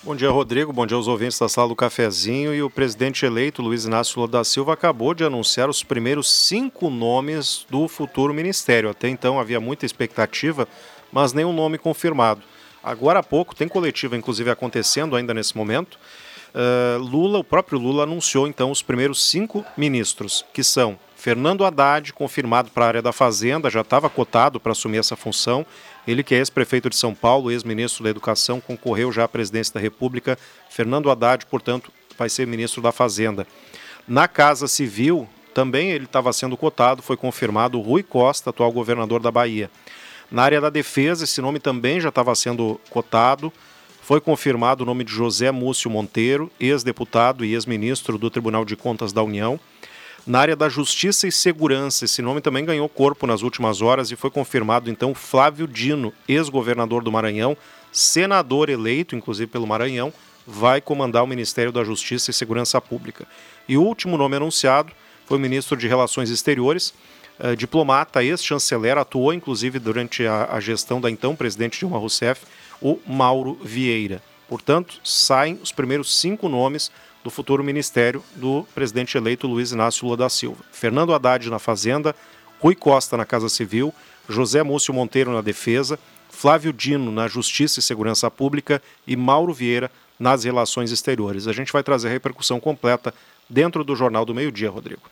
[0.05, 0.73] Bom dia, Rodrigo.
[0.73, 2.53] Bom dia aos ouvintes da sala do cafezinho.
[2.53, 6.91] E o presidente eleito, Luiz Inácio Lula da Silva, acabou de anunciar os primeiros cinco
[6.91, 8.91] nomes do futuro ministério.
[8.91, 10.67] Até então havia muita expectativa,
[11.13, 12.43] mas nenhum nome confirmado.
[12.83, 15.97] Agora há pouco, tem coletiva inclusive acontecendo ainda nesse momento.
[16.53, 22.13] uh, Lula, o próprio Lula, anunciou então os primeiros cinco ministros, que são Fernando Haddad,
[22.13, 25.65] confirmado para a área da Fazenda, já estava cotado para assumir essa função.
[26.07, 29.81] Ele que é ex-prefeito de São Paulo, ex-ministro da Educação, concorreu já à presidência da
[29.81, 30.39] República.
[30.69, 33.47] Fernando Haddad, portanto, vai ser ministro da Fazenda.
[34.07, 39.31] Na Casa Civil, também ele estava sendo cotado, foi confirmado Rui Costa, atual governador da
[39.31, 39.71] Bahia.
[40.31, 43.53] Na área da defesa, esse nome também já estava sendo cotado.
[44.01, 49.13] Foi confirmado o nome de José Múcio Monteiro, ex-deputado e ex-ministro do Tribunal de Contas
[49.13, 49.61] da União.
[50.25, 54.16] Na área da Justiça e Segurança, esse nome também ganhou corpo nas últimas horas e
[54.16, 57.57] foi confirmado então Flávio Dino, ex-governador do Maranhão,
[57.91, 60.12] senador eleito, inclusive pelo Maranhão,
[60.47, 63.27] vai comandar o Ministério da Justiça e Segurança Pública.
[63.68, 64.93] E o último nome anunciado
[65.27, 66.95] foi o ministro de Relações Exteriores,
[67.41, 72.47] eh, diplomata, ex-chanceler, atuou inclusive durante a, a gestão da então presidente Dilma Rousseff,
[72.81, 74.23] o Mauro Vieira.
[74.49, 76.93] Portanto, saem os primeiros cinco nomes
[77.23, 80.64] do futuro ministério do presidente eleito Luiz Inácio Lula da Silva.
[80.73, 82.14] Fernando Haddad na Fazenda,
[82.61, 83.93] Rui Costa na Casa Civil,
[84.29, 85.99] José Múcio Monteiro na Defesa,
[86.31, 91.47] Flávio Dino na Justiça e Segurança Pública e Mauro Vieira nas Relações Exteriores.
[91.47, 93.12] A gente vai trazer a repercussão completa
[93.49, 95.03] dentro do Jornal do Meio-Dia, Rodrigo.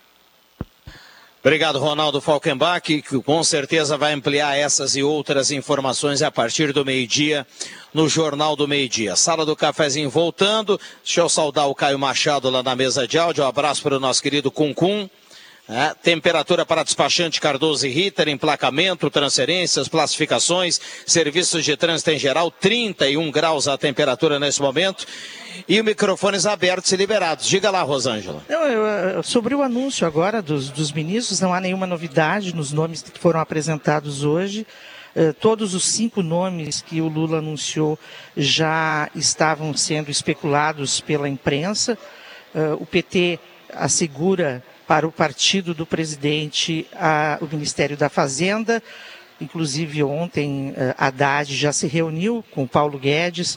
[1.42, 6.84] Obrigado, Ronaldo Falkenbach, que com certeza vai ampliar essas e outras informações a partir do
[6.84, 7.46] meio-dia
[7.94, 9.16] no Jornal do Meio-Dia.
[9.16, 10.78] Sala do Cafezinho voltando.
[11.02, 13.42] Deixa eu saudar o Caio Machado lá na mesa de áudio.
[13.42, 15.08] Um abraço para o nosso querido Cuncum.
[15.72, 22.50] É, temperatura para despachante Cardoso e Ritter, emplacamento, transferências, classificações, serviços de trânsito em geral,
[22.50, 25.06] 31 graus a temperatura nesse momento.
[25.68, 27.46] E microfones abertos e liberados.
[27.46, 28.42] Diga lá, Rosângela.
[28.48, 33.00] Não, eu, sobre o anúncio agora dos, dos ministros, não há nenhuma novidade nos nomes
[33.02, 34.66] que foram apresentados hoje.
[35.14, 37.96] Uh, todos os cinco nomes que o Lula anunciou
[38.36, 41.96] já estavam sendo especulados pela imprensa.
[42.52, 43.38] Uh, o PT
[43.72, 48.82] assegura para o partido do presidente a, o Ministério da Fazenda.
[49.40, 53.56] Inclusive, ontem, uh, Haddad já se reuniu com Paulo Guedes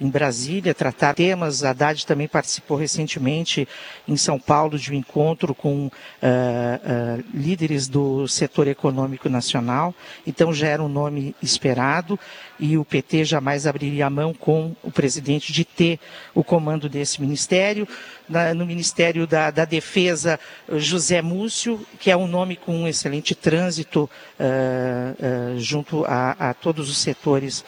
[0.00, 1.62] em Brasília, tratar temas.
[1.62, 3.66] Haddad também participou recentemente
[4.08, 9.94] em São Paulo de um encontro com uh, uh, líderes do setor econômico nacional.
[10.26, 12.18] Então já era um nome esperado
[12.58, 15.98] e o PT jamais abriria a mão com o presidente de ter
[16.34, 17.86] o comando desse ministério.
[18.26, 20.40] Na, no Ministério da, da, Defesa,
[20.72, 24.08] José Múcio, que é um nome com um excelente trânsito
[24.40, 27.62] uh, junto a, a, todos os setores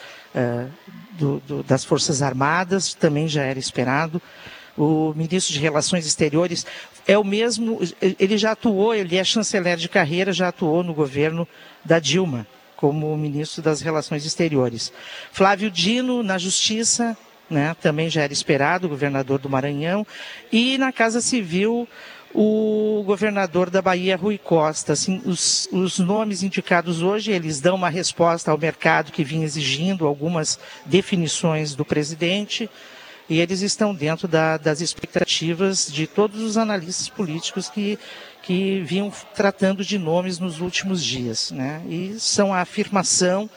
[1.13, 4.21] do, do, das Forças Armadas, também já era esperado.
[4.77, 6.65] O ministro de Relações Exteriores
[7.07, 11.47] é o mesmo, ele já atuou, ele é chanceler de carreira, já atuou no governo
[11.83, 14.91] da Dilma, como ministro das Relações Exteriores.
[15.31, 17.17] Flávio Dino, na Justiça,
[17.49, 20.05] né, também já era esperado, governador do Maranhão.
[20.51, 21.87] E na Casa Civil,
[22.33, 24.93] o governador da Bahia, Rui Costa.
[24.93, 30.05] Assim, os, os, nomes indicados hoje, eles dão uma resposta ao mercado que vinha exigindo
[30.05, 32.69] algumas definições do presidente
[33.29, 37.99] e eles estão dentro da, das expectativas de todos os analistas políticos que,
[38.41, 41.51] que vinham tratando de nomes nos últimos dias.
[41.51, 41.81] Né?
[41.89, 43.49] E são a afirmação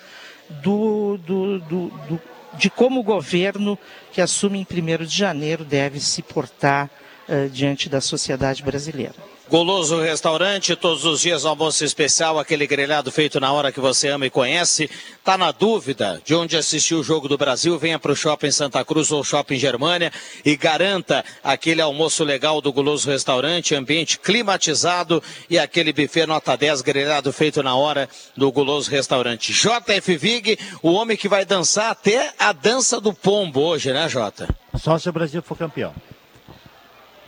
[0.62, 2.20] do, do, do, do
[2.56, 3.78] de como o governo
[4.12, 4.66] que assume em
[5.02, 6.90] 1 de janeiro deve se portar
[7.30, 9.14] uh, diante da sociedade brasileira.
[9.50, 14.24] Goloso Restaurante, todos os dias almoço especial, aquele grelhado feito na hora que você ama
[14.24, 14.88] e conhece.
[15.24, 17.76] Tá na dúvida de onde assistir o Jogo do Brasil?
[17.76, 20.12] Venha para o Shopping Santa Cruz ou Shopping Germânia
[20.44, 25.20] e garanta aquele almoço legal do Goloso Restaurante, ambiente climatizado
[25.50, 29.52] e aquele buffet nota 10 grelhado feito na hora do Goloso Restaurante.
[29.52, 34.48] JF Vig, o homem que vai dançar até a dança do pombo hoje, né, Jota?
[34.76, 35.92] Só se o Brasil for campeão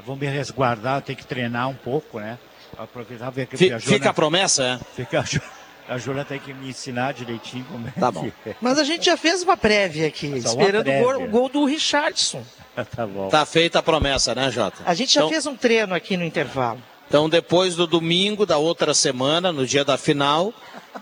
[0.05, 2.38] vou me resguardar, tenho que treinar um pouco, né?
[2.76, 4.78] Aproveitar ver que Fica a, Jona, a promessa, é?
[4.96, 8.30] Fica a, a Júlia tem que me ensinar direitinho como é Tá bom.
[8.46, 8.55] É.
[8.61, 11.03] Mas a gente já fez uma prévia aqui, Só esperando prévia.
[11.03, 12.42] O, gol, o, gol, do Richardson.
[12.96, 13.28] tá bom.
[13.28, 14.82] Tá feita a promessa, né, Jota?
[14.86, 16.82] A gente já então, fez um treino aqui no intervalo.
[17.09, 20.55] Então, depois do domingo da outra semana, no dia da final,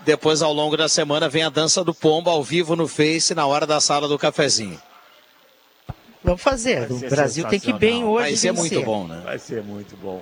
[0.03, 3.45] depois ao longo da semana vem a dança do pombo ao vivo no Face na
[3.45, 4.77] hora da sala do cafezinho.
[6.23, 6.91] Vamos fazer.
[6.91, 8.29] O Brasil tem que ir bem hoje.
[8.29, 9.21] Vai ser muito bom, né?
[9.23, 10.21] Vai ser muito bom.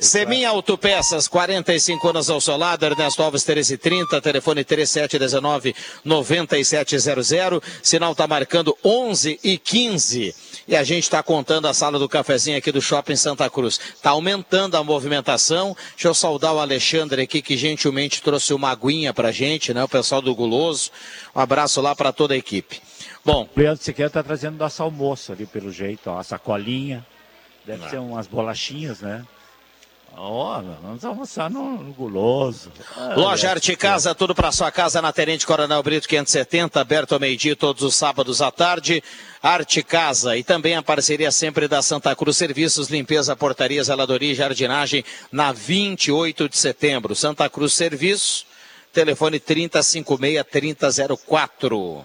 [0.00, 7.62] Semin Autopeças, 45 anos ao seu lado, Ernesto Alves 1330, telefone 3719-9700.
[7.82, 10.34] Sinal está marcando 11 e 15.
[10.66, 13.78] E a gente está contando a sala do cafezinho aqui do Shopping Santa Cruz.
[13.94, 15.76] Está aumentando a movimentação.
[15.90, 19.84] Deixa eu saudar o Alexandre aqui, que gentilmente trouxe uma aguinha para gente, né?
[19.84, 20.90] O pessoal do Guloso.
[21.36, 22.80] Um abraço lá para toda a equipe.
[23.24, 23.48] Bom.
[23.54, 27.06] O Leandro Siqueira está trazendo nosso almoço ali, pelo jeito, ó, a sacolinha.
[27.64, 29.24] Deve ser umas bolachinhas, né?
[30.16, 32.72] Ó, vamos almoçar no, no guloso.
[32.96, 33.50] Ah, Loja é.
[33.50, 37.82] Arte Casa, tudo para sua casa na Tenente Coronel Brito 570, aberto ao meio-dia todos
[37.82, 39.02] os sábados à tarde.
[39.42, 44.34] Arte Casa e também a parceria sempre da Santa Cruz Serviços, limpeza, portaria, zeladoria e
[44.34, 47.14] jardinagem na 28 de setembro.
[47.14, 48.44] Santa Cruz Serviços,
[48.92, 52.02] telefone 3056-3004.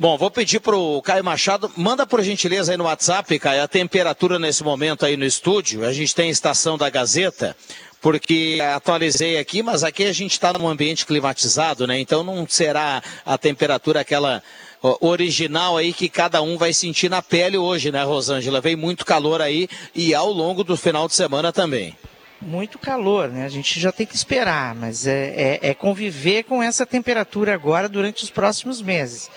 [0.00, 3.66] Bom, vou pedir para o Caio Machado, manda por gentileza aí no WhatsApp, Caio, a
[3.66, 5.84] temperatura nesse momento aí no estúdio.
[5.84, 7.56] A gente tem a estação da Gazeta,
[8.00, 11.98] porque atualizei aqui, mas aqui a gente está num ambiente climatizado, né?
[11.98, 14.40] Então não será a temperatura aquela
[15.00, 18.60] original aí que cada um vai sentir na pele hoje, né, Rosângela?
[18.60, 21.96] Vem muito calor aí e ao longo do final de semana também.
[22.40, 23.44] Muito calor, né?
[23.44, 27.88] A gente já tem que esperar, mas é, é, é conviver com essa temperatura agora
[27.88, 29.28] durante os próximos meses.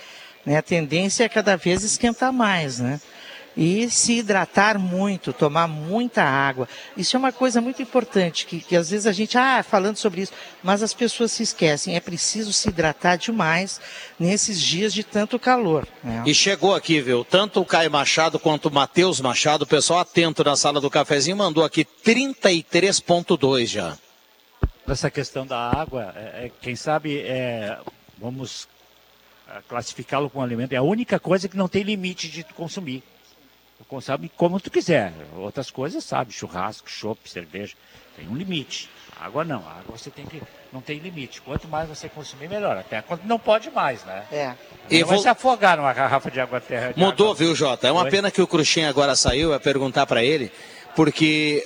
[0.44, 0.56] Né?
[0.56, 3.00] A tendência é cada vez esquentar mais, né?
[3.54, 6.66] E se hidratar muito, tomar muita água.
[6.96, 10.22] Isso é uma coisa muito importante, que, que às vezes a gente, ah, falando sobre
[10.22, 10.32] isso,
[10.62, 11.94] mas as pessoas se esquecem.
[11.94, 13.78] É preciso se hidratar demais
[14.18, 15.86] nesses dias de tanto calor.
[16.02, 16.22] Né?
[16.24, 17.26] E chegou aqui, viu?
[17.26, 21.36] Tanto o Caio Machado quanto o Matheus Machado, o pessoal atento na sala do cafezinho,
[21.36, 23.98] mandou aqui 33,2 já.
[24.88, 27.78] Essa questão da água, é, é, quem sabe, é,
[28.18, 28.66] vamos
[29.68, 33.02] classificá-lo como alimento, é a única coisa que não tem limite de tu consumir.
[33.78, 35.12] Tu consome como tu quiser.
[35.36, 37.74] Outras coisas, sabe, churrasco, chopp, cerveja,
[38.16, 38.88] tem um limite.
[39.20, 40.42] Água não, a água você tem que
[40.72, 41.40] não tem limite.
[41.42, 42.76] Quanto mais você consumir, melhor.
[42.76, 44.24] Até quando não pode mais, né?
[44.32, 44.54] É.
[44.90, 46.92] E vou- se afogar numa garrafa de água terra.
[46.92, 47.36] de Mudou, água.
[47.38, 47.86] viu, Jota?
[47.86, 48.10] É uma Oi?
[48.10, 50.50] pena que o Cruxem agora saiu, eu ia perguntar para ele,
[50.96, 51.64] porque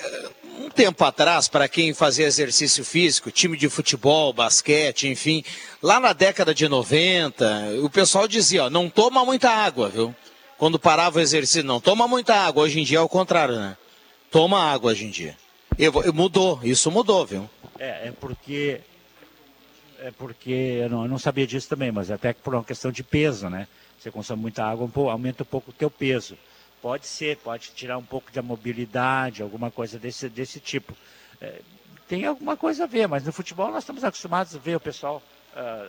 [0.59, 5.45] um tempo atrás, para quem fazia exercício físico, time de futebol, basquete, enfim,
[5.83, 10.15] lá na década de 90, o pessoal dizia, ó, não toma muita água, viu?
[10.59, 12.63] Quando parava o exercício, não toma muita água.
[12.63, 13.77] Hoje em dia é o contrário, né?
[14.31, 15.37] Toma água hoje em dia.
[15.79, 17.49] Eu vou- mudou, isso mudou, viu?
[17.79, 18.81] É, é porque.
[19.99, 23.03] É porque eu não, eu não sabia disso também, mas até por uma questão de
[23.03, 23.67] peso, né?
[23.99, 26.37] Você consome muita água, um aumenta um pouco o teu peso.
[26.83, 30.95] Pode ser, pode tirar um pouco de mobilidade, alguma coisa desse, desse tipo.
[31.41, 31.61] É,
[32.09, 35.23] tem alguma coisa a ver, mas no futebol nós estamos acostumados a ver o pessoal.
[35.55, 35.89] ah,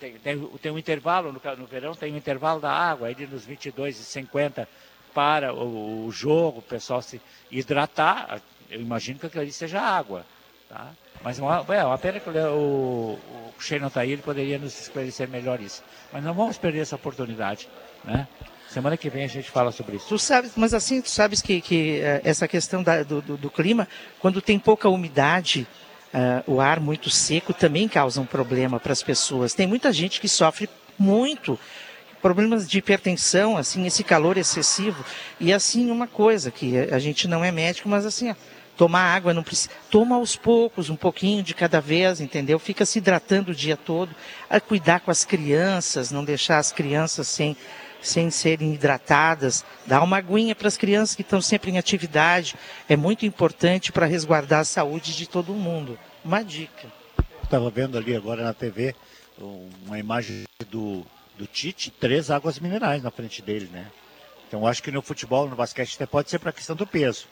[0.00, 3.44] tem, tem, tem um intervalo, no, no verão tem um intervalo da água, aí nos
[3.44, 4.68] 22 e 50
[5.12, 7.20] para o, o jogo, o pessoal se
[7.50, 8.40] hidratar.
[8.70, 10.24] Eu imagino que aquilo ali seja água.
[10.68, 10.92] Tá?
[11.22, 14.78] Mas uma, é uma pena que o, o, Shea não está aí, ele poderia nos
[14.82, 15.82] esclarecer melhor isso.
[16.12, 17.68] Mas não vamos perder essa oportunidade.
[18.04, 18.28] Né?
[18.68, 20.08] Semana que vem a gente fala sobre isso.
[20.08, 23.50] Tu sabes, mas assim, tu sabes que, que eh, essa questão da- do, do- do
[23.50, 23.88] clima,
[24.20, 25.66] quando tem pouca umidade,
[26.12, 29.54] ah, o ar muito seco também causa um problema para as pessoas.
[29.54, 31.58] Tem muita gente que sofre muito
[32.20, 35.02] problemas de hipertensão, assim, esse calor excessivo.
[35.40, 38.34] E assim, uma coisa que a gente não é médico, mas assim, ó,
[38.76, 39.70] tomar água não precisa.
[39.90, 42.58] Toma aos poucos, um pouquinho de cada vez, entendeu?
[42.58, 44.14] Fica se hidratando o dia todo.
[44.50, 47.56] A cuidar com as crianças, não deixar as crianças sem,
[48.00, 49.64] sem serem hidratadas.
[49.86, 52.54] Dar uma aguinha para as crianças que estão sempre em atividade.
[52.88, 55.98] É muito importante para resguardar a saúde de todo mundo.
[56.24, 56.90] Uma dica.
[57.42, 58.94] Estava vendo ali agora na TV
[59.40, 61.04] um- uma imagem do,
[61.36, 63.86] do Tite, três águas minerais na frente dele, né?
[64.46, 67.26] Então acho que no futebol, no basquete, até pode ser para a questão do peso.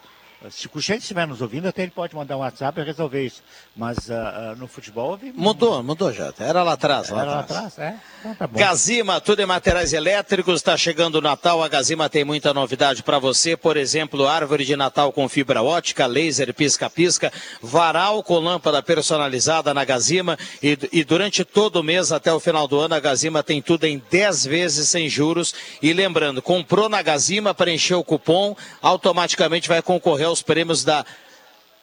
[0.51, 3.43] Se o Cuxete estiver nos ouvindo, até ele pode mandar um WhatsApp e resolver isso.
[3.77, 5.19] Mas ah, ah, no futebol...
[5.35, 6.33] Mudou, mudou já.
[6.39, 7.79] Era lá atrás, lá Era lá atrás.
[7.79, 7.97] é?
[8.21, 8.59] Então tá bom.
[8.59, 13.19] Gazima, tudo em materiais elétricos, está chegando o Natal, a Gazima tem muita novidade para
[13.19, 17.33] você, por exemplo, árvore de Natal com fibra ótica, laser pisca-pisca,
[17.63, 22.67] varal com lâmpada personalizada na Gazima e, e durante todo o mês até o final
[22.69, 27.03] do ano a Gazima tem tudo em 10 vezes sem juros e lembrando, comprou na
[27.03, 31.05] Gazima, preencheu o cupom, automaticamente vai concorrer aos prêmios da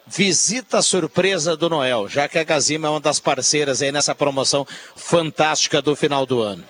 [0.06, 4.68] Visita surpresa do Noel, já que a Gazima é uma das parceiras aí nessa promoção
[4.98, 6.64] fantástica do final do ano.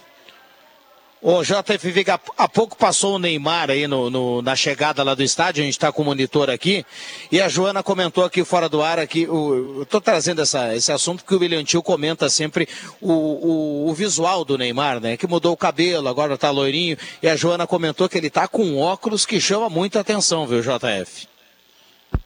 [1.19, 5.23] O JF Viga, há pouco passou o Neymar aí no, no- na chegada lá do
[5.23, 6.86] estádio, a gente está com o monitor aqui,
[7.31, 10.91] e a Joana comentou aqui fora do ar, aqui, o, eu estou trazendo essa, esse
[10.91, 12.67] assunto porque o William comenta sempre
[13.01, 15.17] o, o, o visual do Neymar, né?
[15.17, 18.77] Que mudou o cabelo, agora está loirinho, e a Joana comentou que ele está com
[18.77, 21.32] óculos que chama muita atenção, viu, JF?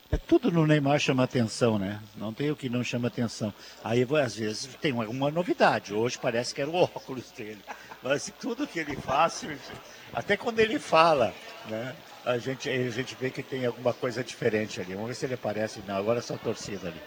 [0.09, 1.99] É tudo no Neymar chama atenção, né?
[2.15, 3.53] Não tem o que não chama atenção.
[3.83, 5.93] Aí, às vezes, tem alguma novidade.
[5.93, 7.61] Hoje parece que era o óculos dele.
[8.01, 9.45] Mas tudo que ele faz,
[10.13, 11.33] até quando ele fala,
[11.67, 11.93] né?
[12.23, 14.93] A gente, a gente vê que tem alguma coisa diferente ali.
[14.93, 15.81] Vamos ver se ele aparece.
[15.85, 17.01] Não, agora é só torcida ali.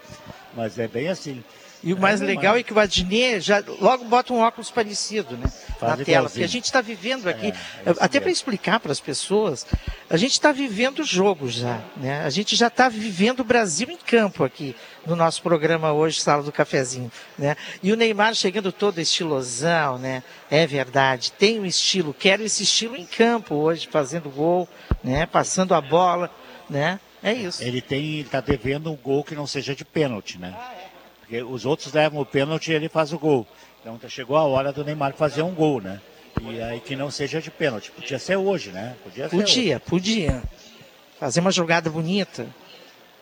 [0.54, 1.42] Mas é bem assim.
[1.82, 4.70] E o mais É, legal mas- é que o Adnet já logo bota um óculos
[4.70, 5.50] parecido, né?
[5.78, 6.28] Faz na tela.
[6.28, 9.66] Porque a gente está vivendo aqui, é isso até para explicar para as pessoas,
[10.10, 12.22] a gente está vivendo o jogo já, né?
[12.22, 14.76] A gente já está vivendo o Brasil em campo aqui
[15.06, 17.56] no nosso programa hoje, Sala do Cafezinho, né?
[17.82, 20.22] E o Neymar chegando todo estilosão, né?
[20.50, 24.68] É verdade, tem um estilo, quero esse estilo em campo hoje, fazendo gol,
[25.02, 25.24] né?
[25.24, 26.30] Passando a bola,
[26.68, 27.00] né?
[27.22, 27.62] É isso.
[27.62, 30.54] Ele tem, está devendo um gol que não seja de pênalti, né?
[31.20, 33.46] Porque os outros levam o pênalti e ele faz o gol.
[33.80, 36.00] Então tá- chegou a hora do Neymar fazer um gol, né?
[36.40, 37.90] E aí que não seja de pênalti.
[37.90, 38.96] Podia ser hoje, né?
[39.04, 39.84] Podia ser Podia, hoje.
[39.86, 40.42] podia.
[41.18, 42.46] Fazer uma jogada bonita.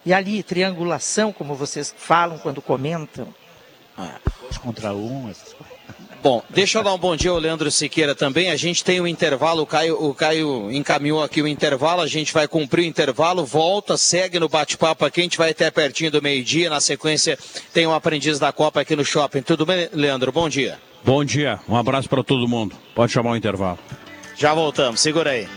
[0.06, 3.34] E ali, triangulação, como vocês falam quando comentam.
[4.40, 5.77] Dois contra um, essas coisas.
[6.22, 8.50] Bom, deixa eu dar um bom dia ao Leandro Siqueira também.
[8.50, 12.32] A gente tem um intervalo, o Caio, o Caio encaminhou aqui o intervalo, a gente
[12.32, 16.20] vai cumprir o intervalo, volta, segue no bate-papo aqui, a gente vai até pertinho do
[16.20, 16.68] meio-dia.
[16.68, 17.38] Na sequência,
[17.72, 19.42] tem um aprendiz da Copa aqui no shopping.
[19.42, 20.32] Tudo bem, Leandro?
[20.32, 20.78] Bom dia.
[21.04, 22.74] Bom dia, um abraço para todo mundo.
[22.94, 23.78] Pode chamar o intervalo.
[24.36, 25.48] Já voltamos, segura aí.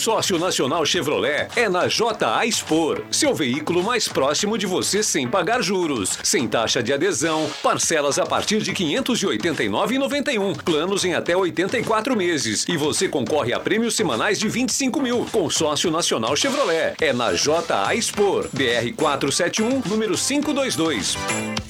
[0.00, 5.60] Consórcio Nacional Chevrolet é na JA Expor, seu veículo mais próximo de você sem pagar
[5.60, 12.16] juros, sem taxa de adesão, parcelas a partir de R$ 589,91, planos em até 84
[12.16, 15.26] meses e você concorre a prêmios semanais de 25 mil.
[15.30, 21.69] Consórcio Nacional Chevrolet é na JA Expor, BR 471, número 522.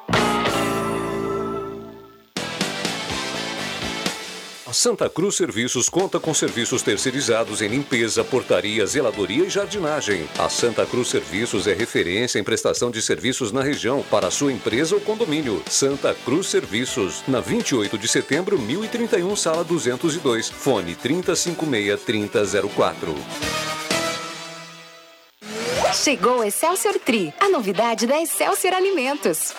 [4.73, 10.29] Santa Cruz Serviços conta com serviços terceirizados em limpeza, portaria, zeladoria e jardinagem.
[10.39, 14.95] A Santa Cruz Serviços é referência em prestação de serviços na região para sua empresa
[14.95, 15.61] ou condomínio.
[15.69, 20.49] Santa Cruz Serviços, na 28 de setembro, 1031, sala 202.
[20.49, 23.15] Fone 3056-3004.
[25.93, 29.53] Chegou Excelsior Tri, a novidade da Excelsior Alimentos.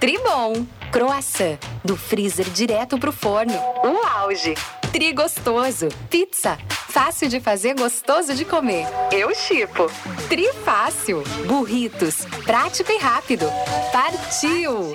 [0.00, 3.54] Tribom, croissant, do freezer direto pro forno.
[3.82, 4.54] O auge.
[4.92, 8.86] Tri gostoso, pizza, fácil de fazer, gostoso de comer.
[9.10, 9.90] Eu chipo.
[10.28, 13.46] Tri fácil, burritos, prático e rápido.
[13.90, 14.92] Partiu!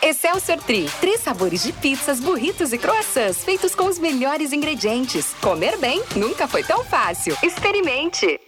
[0.00, 5.34] Excelsior Tri, três sabores de pizzas, burritos e croissants feitos com os melhores ingredientes.
[5.40, 7.36] Comer bem nunca foi tão fácil.
[7.42, 8.47] Experimente!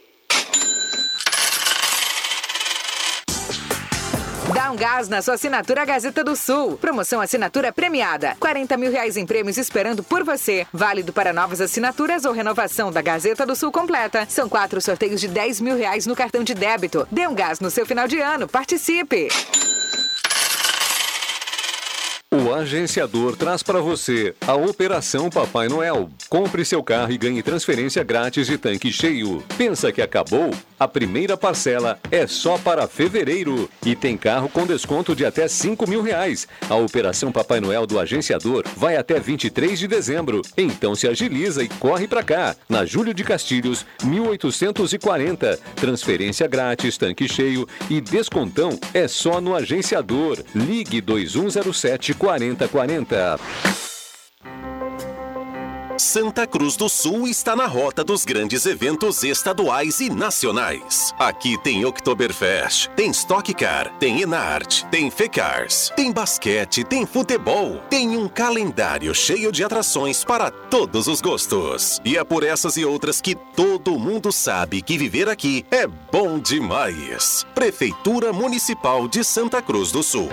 [4.54, 6.76] Dá um gás na sua assinatura Gazeta do Sul.
[6.76, 8.36] Promoção assinatura premiada.
[8.40, 10.66] 40 mil reais em prêmios esperando por você.
[10.72, 14.26] Válido para novas assinaturas ou renovação da Gazeta do Sul completa.
[14.28, 17.06] São quatro sorteios de 10 mil reais no cartão de débito.
[17.10, 18.48] Dê um gás no seu final de ano.
[18.48, 19.28] Participe!
[22.32, 26.08] O agenciador traz para você a Operação Papai Noel.
[26.28, 29.42] Compre seu carro e ganhe transferência grátis de tanque cheio.
[29.58, 30.50] Pensa que acabou?
[30.80, 35.86] A primeira parcela é só para fevereiro e tem carro com desconto de até 5
[35.86, 36.48] mil reais.
[36.70, 40.40] A Operação Papai Noel do agenciador vai até 23 de dezembro.
[40.56, 42.56] Então se agiliza e corre para cá.
[42.66, 45.58] Na Júlio de Castilhos, 1840.
[45.76, 50.42] Transferência grátis, tanque cheio e descontão é só no agenciador.
[50.54, 53.89] Ligue 2107 4040.
[56.00, 61.14] Santa Cruz do Sul está na rota dos grandes eventos estaduais e nacionais.
[61.18, 68.16] Aqui tem Oktoberfest, tem Stock Car, tem Enart, tem Fecars, tem basquete, tem futebol, tem
[68.16, 72.00] um calendário cheio de atrações para todos os gostos.
[72.02, 76.38] E é por essas e outras que todo mundo sabe que viver aqui é bom
[76.38, 77.44] demais.
[77.54, 80.30] Prefeitura Municipal de Santa Cruz do Sul.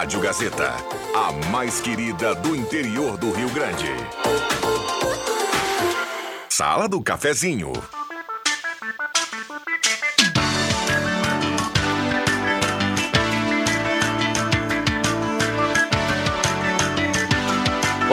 [0.00, 0.74] Rádio Gazeta,
[1.14, 3.84] a mais querida do interior do Rio Grande.
[6.48, 7.70] Sala do Cafezinho.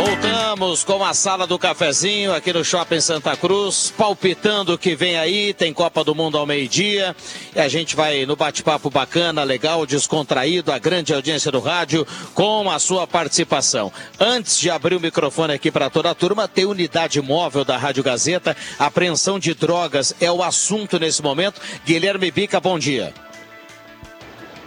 [0.07, 5.17] Voltamos com a sala do cafezinho aqui no Shopping Santa Cruz, palpitando o que vem
[5.17, 7.13] aí, tem Copa do Mundo ao meio-dia,
[7.53, 12.71] e a gente vai no bate-papo bacana, legal, descontraído, a grande audiência do rádio, com
[12.71, 13.91] a sua participação.
[14.17, 18.01] Antes de abrir o microfone aqui para toda a turma, tem unidade móvel da Rádio
[18.01, 21.59] Gazeta, apreensão de drogas é o assunto nesse momento.
[21.85, 23.13] Guilherme Bica, bom dia.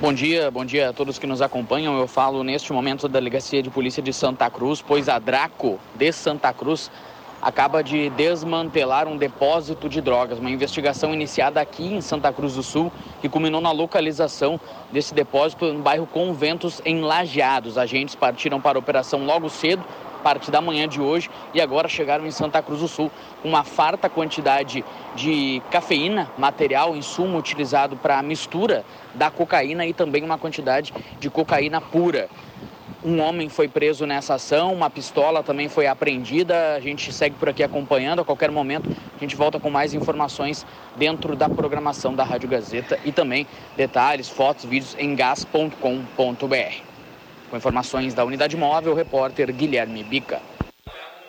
[0.00, 1.98] Bom dia, bom dia a todos que nos acompanham.
[1.98, 6.10] Eu falo neste momento da Delegacia de Polícia de Santa Cruz, pois a Draco de
[6.10, 6.90] Santa Cruz
[7.42, 10.38] acaba de desmantelar um depósito de drogas.
[10.38, 12.90] Uma investigação iniciada aqui em Santa Cruz do Sul
[13.20, 14.58] que culminou na localização
[14.90, 17.76] desse depósito no bairro Conventos, em Lajeados.
[17.76, 19.84] Agentes partiram para a operação logo cedo
[20.20, 23.10] parte da manhã de hoje e agora chegaram em Santa Cruz do Sul
[23.42, 29.92] com uma farta quantidade de cafeína, material, insumo utilizado para a mistura da cocaína e
[29.92, 32.28] também uma quantidade de cocaína pura.
[33.02, 36.74] Um homem foi preso nessa ação, uma pistola também foi apreendida.
[36.74, 38.20] A gente segue por aqui acompanhando.
[38.20, 40.66] A qualquer momento a gente volta com mais informações
[40.96, 46.89] dentro da programação da Rádio Gazeta e também detalhes, fotos, vídeos em gas.com.br.
[47.50, 50.40] Com informações da unidade móvel, o repórter Guilherme Bica.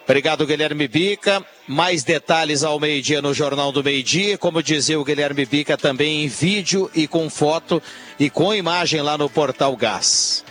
[0.03, 1.43] Obrigado, Guilherme Bica.
[1.67, 4.37] Mais detalhes ao meio-dia no Jornal do Meio-Dia.
[4.37, 7.81] Como dizia o Guilherme Bica, também em vídeo e com foto
[8.19, 10.43] e com imagem lá no Portal Gás.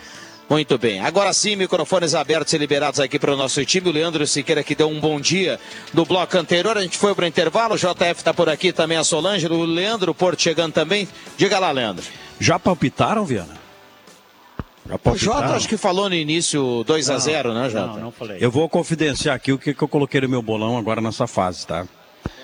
[0.49, 0.99] Muito bem.
[0.99, 3.87] Agora sim, microfones abertos e liberados aqui para o nosso time.
[3.89, 5.59] O Leandro Siqueira que deu um bom dia
[5.93, 6.77] no bloco anterior.
[6.77, 7.75] A gente foi para o intervalo.
[7.75, 9.47] O JF está por aqui também, a Solange.
[9.47, 11.07] O Leandro Porto chegando também.
[11.37, 12.03] Diga lá, Leandro.
[12.39, 13.60] Já palpitaram, Viana?
[14.87, 17.87] Já O Jota acho que falou no início 2 a 0 né, Jota?
[17.87, 18.37] Não, não falei.
[18.39, 21.65] Eu vou confidenciar aqui o que, que eu coloquei no meu bolão agora nessa fase,
[21.65, 21.87] tá?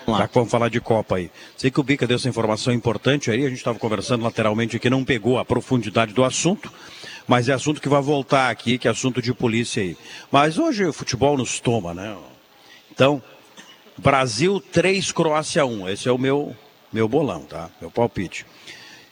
[0.07, 1.29] Já que vamos falar de Copa aí.
[1.57, 4.89] Sei que o Bica deu essa informação importante aí, a gente estava conversando lateralmente aqui,
[4.89, 6.71] não pegou a profundidade do assunto,
[7.27, 9.97] mas é assunto que vai voltar aqui, que é assunto de polícia aí.
[10.31, 12.15] Mas hoje o futebol nos toma, né?
[12.89, 13.21] Então,
[13.97, 15.89] Brasil 3, Croácia 1.
[15.89, 16.55] Esse é o meu,
[16.93, 17.69] meu bolão, tá?
[17.81, 18.45] Meu palpite.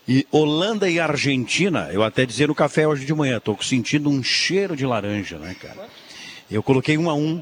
[0.07, 4.21] E Holanda e Argentina, eu até dizia no café hoje de manhã, estou sentindo um
[4.21, 5.87] cheiro de laranja, né, cara?
[6.49, 7.41] Eu coloquei um a um,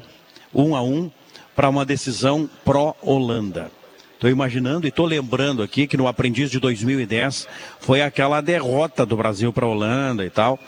[0.54, 1.10] um a um,
[1.54, 3.70] para uma decisão pró-Holanda.
[4.14, 7.46] Estou imaginando e estou lembrando aqui que no Aprendiz de 2010
[7.80, 10.58] foi aquela derrota do Brasil para a Holanda e tal,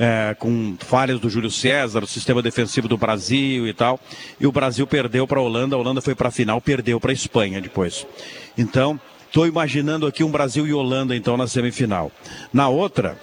[0.00, 4.00] é, com falhas do Júlio César, o sistema defensivo do Brasil e tal.
[4.40, 7.12] E o Brasil perdeu para a Holanda, a Holanda foi para a final, perdeu para
[7.12, 8.04] a Espanha depois.
[8.58, 9.00] Então,
[9.36, 12.10] estou imaginando aqui um Brasil e Holanda então na semifinal.
[12.50, 13.18] Na outra,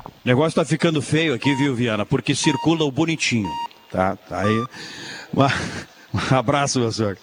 [0.00, 2.06] o negócio está ficando feio aqui, viu, Viana?
[2.06, 3.50] Porque circula o bonitinho.
[3.90, 4.66] Tá, tá aí.
[6.32, 7.18] Um abraço, meu senhor.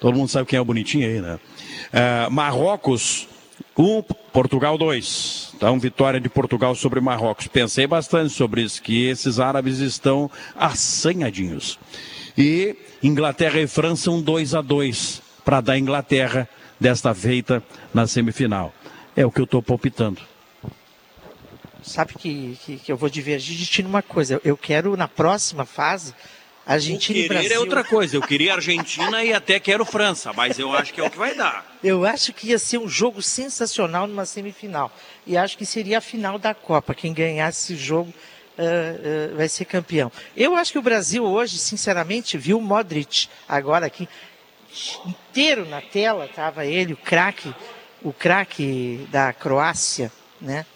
[0.00, 1.38] Todo mundo sabe quem é o bonitinho aí, né?
[1.92, 3.28] É, Marrocos
[3.76, 4.00] Um,
[4.32, 5.52] Portugal 2.
[5.54, 7.46] Então, vitória de Portugal sobre Marrocos.
[7.46, 11.78] Pensei bastante sobre isso, que esses árabes estão assanhadinhos.
[12.38, 16.48] E Inglaterra e França um 2 a 2 para dar Inglaterra
[16.82, 17.62] desta feita
[17.94, 18.74] na semifinal.
[19.16, 20.20] É o que eu estou palpitando.
[21.82, 24.40] Sabe que, que, que eu vou divergir de ti numa coisa.
[24.44, 26.14] Eu quero, na próxima fase,
[26.66, 27.56] Argentina e querer Brasil.
[27.56, 28.16] é outra coisa.
[28.16, 31.34] Eu queria Argentina e até quero França, mas eu acho que é o que vai
[31.34, 31.66] dar.
[31.82, 34.92] Eu acho que ia ser um jogo sensacional numa semifinal.
[35.26, 36.94] E acho que seria a final da Copa.
[36.94, 40.10] Quem ganhasse esse jogo uh, uh, vai ser campeão.
[40.36, 44.08] Eu acho que o Brasil hoje, sinceramente, viu o Modric agora aqui
[45.06, 47.54] inteiro na tela, estava ele, o craque,
[48.02, 50.10] o craque da Croácia,
[50.40, 50.66] né?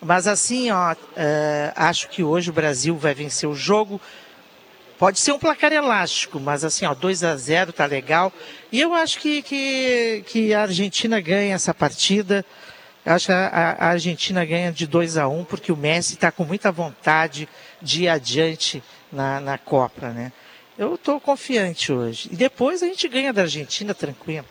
[0.00, 0.96] Mas assim, ó, uh,
[1.74, 4.00] acho que hoje o Brasil vai vencer o jogo.
[4.98, 8.32] Pode ser um placar elástico, mas assim, ó, 2 a 0 tá legal.
[8.70, 12.44] E eu acho que, que, que a Argentina ganha essa partida.
[13.04, 16.14] Eu acho que a, a Argentina ganha de 2 a 1 um, porque o Messi
[16.14, 17.48] está com muita vontade
[17.80, 20.32] de ir adiante na, na Copa, né?
[20.76, 22.28] Eu estou confiante hoje.
[22.32, 24.46] E depois a gente ganha da Argentina tranquilo.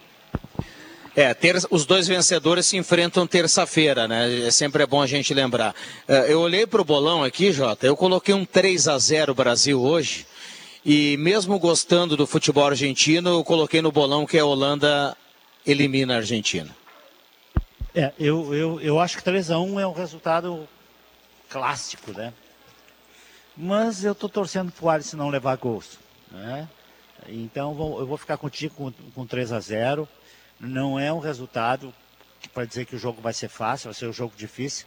[1.15, 4.47] É, ter, os dois vencedores se enfrentam terça-feira, né?
[4.47, 5.75] É sempre é bom a gente lembrar.
[6.07, 9.79] É, eu olhei para o bolão aqui, Jota, eu coloquei um 3 a 0 Brasil
[9.79, 10.25] hoje.
[10.83, 15.15] E mesmo gostando do futebol argentino, eu coloquei no bolão que a Holanda
[15.65, 16.75] elimina a Argentina.
[17.95, 20.67] É, eu, eu, eu acho que 3x1 é um resultado
[21.47, 22.33] clássico, né?
[23.55, 26.02] Mas eu estou torcendo para o Alisson não levar gols.
[26.33, 26.67] Né?
[27.27, 30.07] Então vou, eu vou ficar contigo com, com 3 a 0
[30.59, 31.93] Não é um resultado
[32.53, 34.85] para dizer que o jogo vai ser fácil, vai ser um jogo difícil,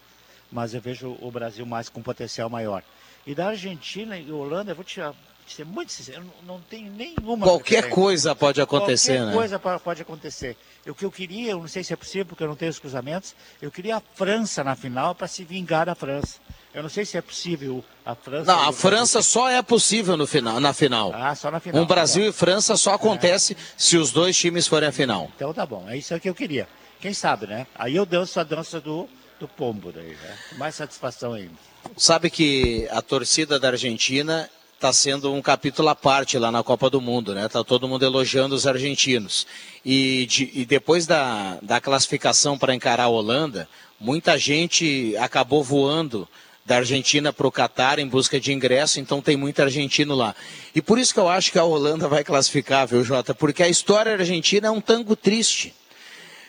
[0.50, 2.82] mas eu vejo o Brasil mais com potencial maior.
[3.26, 5.00] E da Argentina e Holanda, eu vou te,
[5.46, 7.46] ser muito sincero, eu não tenho nenhuma.
[7.46, 9.32] Qualquer coisa pode acontecer, Qualquer né?
[9.32, 10.56] coisa pode acontecer.
[10.86, 12.78] O que eu queria, eu não sei se é possível, porque eu não tenho os
[12.78, 16.38] cruzamentos, eu queria a França na final para se vingar da França.
[16.76, 18.52] Eu não sei se é possível a França.
[18.52, 21.10] Não, a França só é possível no final, na final.
[21.14, 21.82] Ah, só na final.
[21.82, 25.30] Um Brasil e França só acontece se os dois times forem à final.
[25.34, 26.68] Então tá bom, é isso que eu queria.
[27.00, 27.66] Quem sabe, né?
[27.76, 29.08] Aí eu danço a dança do,
[29.40, 30.36] do pombo daí, né?
[30.58, 31.54] Mais satisfação ainda.
[31.96, 36.90] Sabe que a torcida da Argentina está sendo um capítulo à parte lá na Copa
[36.90, 37.48] do Mundo, né?
[37.48, 39.46] Tá todo mundo elogiando os argentinos.
[39.82, 43.66] E, de- e depois da, da classificação para encarar a Holanda,
[43.98, 46.28] muita gente acabou voando
[46.66, 50.34] da Argentina para o Catar em busca de ingresso, então tem muito argentino lá.
[50.74, 53.32] E por isso que eu acho que a Holanda vai classificar, viu, Jota?
[53.34, 55.72] Porque a história argentina é um tango triste.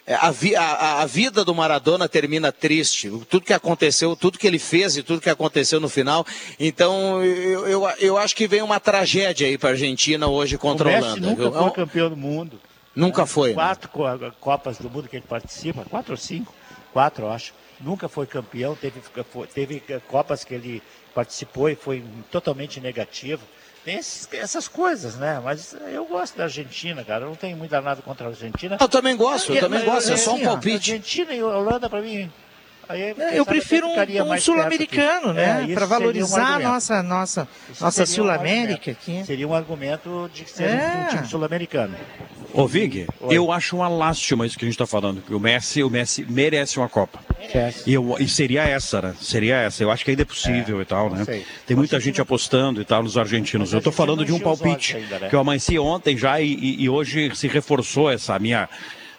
[0.07, 3.09] É, A, vi- a- a vida do Maradona termina triste.
[3.29, 6.25] Tudo que aconteceu, tudo que ele fez e tudo que aconteceu no final.
[6.57, 10.87] Então, eu, eu, eu acho que vem uma tragédia aí para a Argentina hoje contra
[10.87, 11.27] o a Messi Holanda.
[11.27, 11.51] nunca viu?
[11.51, 12.59] foi É um- campeão do mundo.
[12.95, 13.27] Nunca né?
[13.27, 13.55] foi, né?
[13.55, 16.51] Quatro co- Copas do Mundo que ele participa, quatro ou cinco,
[16.91, 17.53] quatro eu acho.
[17.79, 18.99] Nunca foi campeão, teve,
[19.31, 20.81] foi- teve Copas que ele
[21.13, 23.43] participou e foi totalmente negativo.
[23.85, 25.39] Tem esses- essas coisas, né?
[25.43, 27.25] Mas eu gosto da Argentina, cara.
[27.25, 28.77] Eu não tenho muito nada contra a Argentina.
[28.79, 30.91] Eu também gosto, eu também gosto, é só um assim, palpite.
[30.91, 32.31] Argentina e Holanda, para mim.
[32.89, 35.29] Aí, É, Eu prefiro um, um sul-americano.
[35.31, 35.63] É, né?
[35.65, 36.67] isso Para um valorizar a argumento.
[36.69, 38.91] nossa, nossa, Isso nossa um Sul-América argumento.
[38.91, 39.23] aqui.
[39.25, 41.03] Seria um argumento de ser É.
[41.05, 41.95] um time sul-americano.
[42.53, 43.35] Ô Vig, Oi.
[43.37, 46.79] eu acho uma lástima isso que a gente está falando, o Messi, o Messi merece
[46.79, 47.19] uma Copa.
[47.85, 49.13] E, eu- e seria essa, né?
[49.21, 49.83] Seria essa.
[49.83, 51.23] Eu acho que ainda é possível e tal, né?
[51.25, 51.45] sei.
[51.67, 53.73] Tem muita gente apostando e tal nos argentinos.
[53.73, 55.29] Eu estou falando de um palpite ainda, né?
[55.29, 58.67] que eu amanheci ontem já e, e- e hoje se reforçou essa minha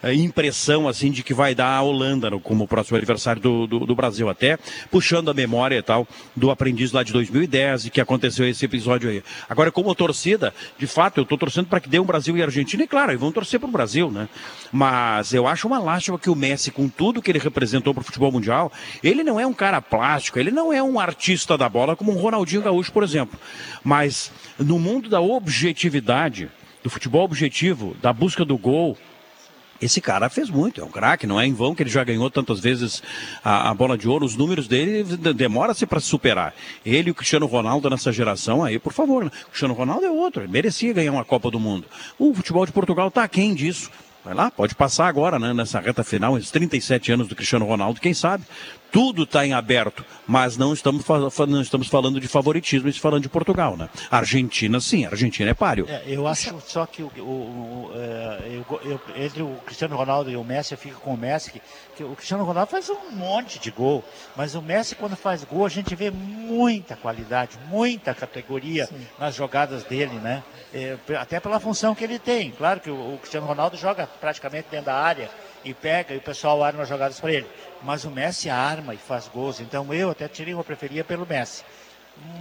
[0.05, 3.95] impressão assim de que vai dar a Holanda no- como próximo adversário do, do, do
[3.97, 4.29] Brasil.
[4.29, 4.57] Até
[4.91, 9.11] puxando a memória e tal do aprendiz lá de 2010 e que aconteceu esse episódio
[9.11, 9.23] aí.
[9.49, 12.83] Agora como torcida de fato eu estou torcendo para que dê um Brasil e Argentina.
[12.85, 14.29] E claro e vão torcer para o Brasil né?
[14.73, 18.05] Mas eu acho uma lástima que o Messi com tudo que ele representou para o
[18.05, 18.73] futebol mundial
[19.03, 22.17] ele não é um cara plástico ele não é um artista da bola como um
[22.21, 23.39] Ronaldinho Gaúcho por exemplo.
[23.83, 26.49] Mas no mundo da objetividade
[26.83, 28.97] do futebol objetivo da busca do gol
[29.81, 32.29] esse cara fez muito, é um craque, não é em vão que ele já ganhou
[32.31, 33.03] tantas vezes
[33.45, 36.55] a, a bola de ouro, os números dele de- demora-se para superar.
[36.85, 39.31] Ele e o Cristiano Ronaldo nessa geração aí, por favor, né?
[39.45, 41.87] o Cristiano Ronaldo é outro, ele merecia ganhar uma Copa do Mundo.
[42.19, 43.91] O futebol de Portugal está aquém disso.
[44.25, 48.01] Vai lá, pode passar agora, né, nessa reta final, esses 37 anos do Cristiano Ronaldo,
[48.01, 48.45] quem sabe?
[48.91, 51.05] Tudo está em aberto, mas não estamos,
[51.47, 53.89] não estamos falando de favoritismo, estamos falando de Portugal, né?
[54.11, 55.87] Argentina, sim, Argentina é páreo.
[55.89, 60.31] É, eu acho só que o, o- o, é, eu eu- entre o Cristiano Ronaldo
[60.31, 61.63] e o Messi, eu fico com o Messi, que,
[61.97, 64.03] que o Cristiano Ronaldo faz um monte de gol,
[64.35, 69.85] mas o Messi, quando faz gol, a gente vê muita qualidade, muita categoria nas jogadas
[69.85, 70.43] dele, né?
[70.73, 72.51] É, até pela função que ele tem.
[72.53, 75.31] Claro que o, o Cristiano Ronaldo joga praticamente dentro da área,
[75.71, 77.47] e pega e o pessoal arma jogadas para ele.
[77.83, 79.61] Mas o Messi arma e faz gols.
[79.61, 81.65] Então eu até tirei uma preferia pelo Messi.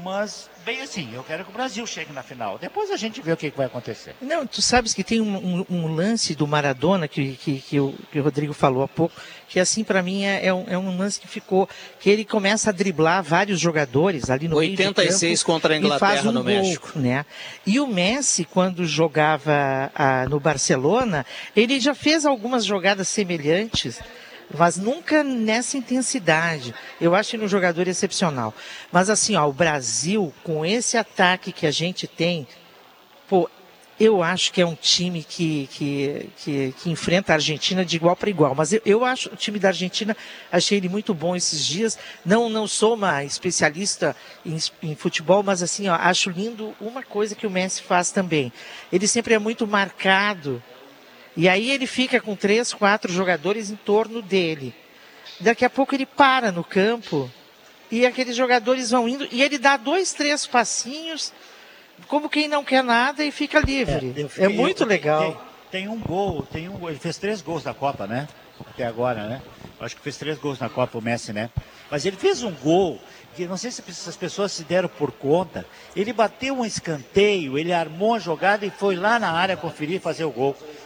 [0.03, 2.57] Mas, bem assim, eu quero que o Brasil chegue na final.
[2.57, 4.15] Depois a gente vê o que, que vai acontecer.
[4.21, 7.93] Não, tu sabes que tem um, um, um lance do Maradona que, que, que, o,
[8.11, 9.13] que o Rodrigo falou há pouco,
[9.49, 11.67] que assim para mim é, é, um, é um lance que ficou,
[11.99, 15.77] que ele começa a driblar vários jogadores ali no 86 meio de campo contra a
[15.77, 16.99] Inglaterra e faz um no gol, México.
[16.99, 17.25] Né?
[17.65, 21.25] E o Messi, quando jogava ah, no Barcelona,
[21.55, 23.99] ele já fez algumas jogadas semelhantes
[24.55, 26.73] mas nunca nessa intensidade.
[26.99, 28.53] Eu acho ele um jogador excepcional.
[28.91, 32.47] Mas assim, ó, o Brasil, com esse ataque que a gente tem,
[33.27, 33.49] pô,
[33.99, 38.15] eu acho que é um time que, que, que, que enfrenta a Argentina de igual
[38.15, 38.53] para igual.
[38.53, 40.15] Mas eu, eu acho o time da Argentina,
[40.51, 41.97] achei ele muito bom esses dias.
[42.23, 47.33] Não, não sou uma especialista em, em futebol, mas assim, ó, acho lindo uma coisa
[47.33, 48.53] que o Messi faz também.
[48.91, 50.61] Ele sempre é muito marcado
[51.37, 54.73] e aí ele fica com três, quatro jogadores em torno dele.
[55.39, 57.29] Daqui a pouco ele para no campo
[57.91, 61.31] e aqueles jogadores vão indo e ele dá dois, três passinhos,
[62.07, 64.15] como quem não quer nada e fica livre.
[64.17, 65.45] É, fiquei, é muito eu, legal.
[65.69, 68.27] Tem, tem, um gol, tem um, ele fez três gols na Copa, né?
[68.59, 69.41] Até agora, né?
[69.79, 71.51] Acho que fez três gols na Copa o Messi, né?
[71.91, 72.99] Mas ele fez um gol
[73.35, 75.67] que não sei se as pessoas se deram por conta.
[75.95, 79.99] Ele bateu um escanteio, ele armou a jogada e foi lá na área conferir e
[79.99, 80.76] fazer o gol é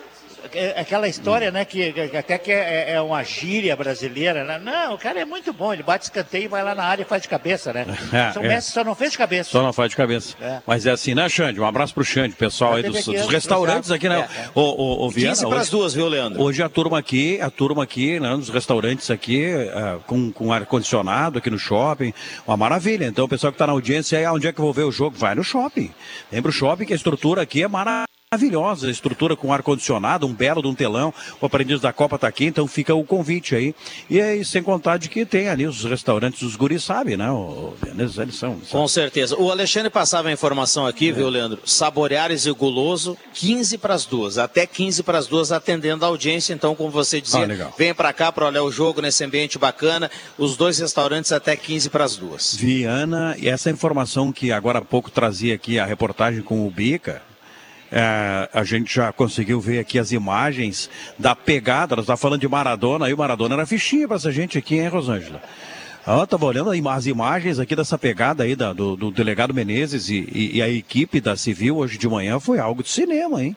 [0.76, 4.60] aquela história, né, que, que até que é, é, uma gíria brasileira, né?
[4.60, 7.06] Não, o cara é muito bom, ele bate escanteio e vai lá na área e
[7.06, 7.86] faz de cabeça, né?
[8.12, 8.48] É, o é.
[8.50, 9.50] Messi só não fez de cabeça.
[9.50, 10.36] Só não faz de cabeça.
[10.42, 10.60] É.
[10.68, 11.60] Mas é assim, né, Xande?
[11.62, 14.28] Um abraço pro Xande, pessoal aí dos, dos restaurantes aqui, né?
[14.38, 16.42] É, O, o, o Viana, 15 para as duas, viu, Leandro?
[16.42, 21.38] Hoje a turma aqui, a turma aqui, né, nos restaurantes aqui, uh, com, com ar-condicionado
[21.38, 22.14] aqui no shopping,
[22.46, 23.06] uma maravilha.
[23.06, 24.92] Então o pessoal que está na audiência aí, onde é que eu vou ver o
[24.92, 25.16] jogo?
[25.18, 25.92] Vai no shopping.
[26.32, 30.62] Vem pro shopping que a estrutura aqui é maravilhosa maravilhosa, estrutura com ar-condicionado, um belo
[30.62, 31.14] de um telão.
[31.42, 33.76] O aprendiz da Copa está aqui, então fica o convite aí.
[34.10, 37.30] E aí, sem contar de que tem ali os restaurantes, os guris sabem, né?
[37.30, 38.58] O, eles, eles são.
[38.70, 39.36] Com certeza.
[39.38, 41.12] O Alexandre passava a informação aqui, é.
[41.12, 41.60] viu, Leandro?
[41.66, 46.54] Saboreares e Guloso, 15 para as duas, até 15 para as duas, atendendo a audiência.
[46.54, 50.10] Então, como você dizia, ah, vem para cá para olhar o jogo nesse ambiente bacana.
[50.38, 52.56] Os dois restaurantes até 15 para as duas.
[52.56, 57.22] Viana, e essa informação que agora há pouco trazia aqui a reportagem com o Bica,
[57.92, 60.90] é, a gente já conseguiu ver aqui as imagens
[61.20, 61.96] da pegada.
[61.96, 64.88] Nós estávamos falando de Maradona, aí o Maradona era fichinha para essa gente aqui, hein,
[64.88, 65.42] Rosângela?
[66.06, 70.28] Ah, estava olhando as imagens aqui dessa pegada aí da, do, do, delegado Menezes e,
[70.34, 73.56] e, e a equipe da Civil hoje de manhã foi algo de cinema, hein?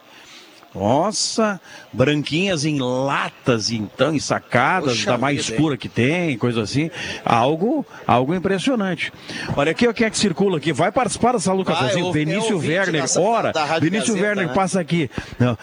[0.75, 1.61] Nossa,
[1.93, 6.91] branquinhas em latas, então, em sacadas, Poxa da mais vida, pura que tem, coisa assim.
[7.25, 9.12] Algo, algo impressionante.
[9.57, 10.72] Olha aqui, quem é que circula aqui?
[10.72, 12.11] Vai participar dessa Lucas Cafézinho.
[12.11, 14.55] Benício Werner, ora, Benício Gazeta, Werner né?
[14.55, 15.09] passa aqui,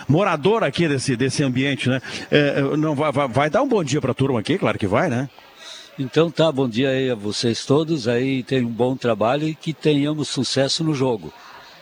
[0.07, 2.01] morador aqui desse, desse ambiente, né?
[2.30, 5.09] É, não, vai, vai dar um bom dia para a turma aqui, claro que vai,
[5.09, 5.30] né?
[5.99, 9.74] Então tá, bom dia aí a vocês todos, aí tem um bom trabalho e que
[9.74, 11.34] tenhamos sucesso no jogo.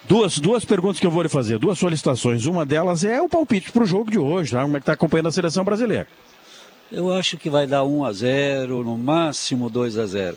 [0.09, 2.47] Duas, duas perguntas que eu vou lhe fazer, duas solicitações.
[2.47, 4.63] Uma delas é o palpite para o jogo de hoje, tá?
[4.63, 6.07] Como é que está acompanhando a seleção brasileira?
[6.91, 10.35] Eu acho que vai dar 1 a 0 no máximo 2 a 0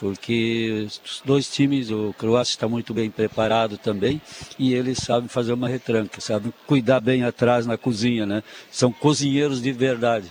[0.00, 4.20] porque os dois times, o Croácia está muito bem preparado também
[4.58, 8.42] e eles sabem fazer uma retranca, sabem cuidar bem atrás na cozinha, né?
[8.70, 10.30] São cozinheiros de verdade.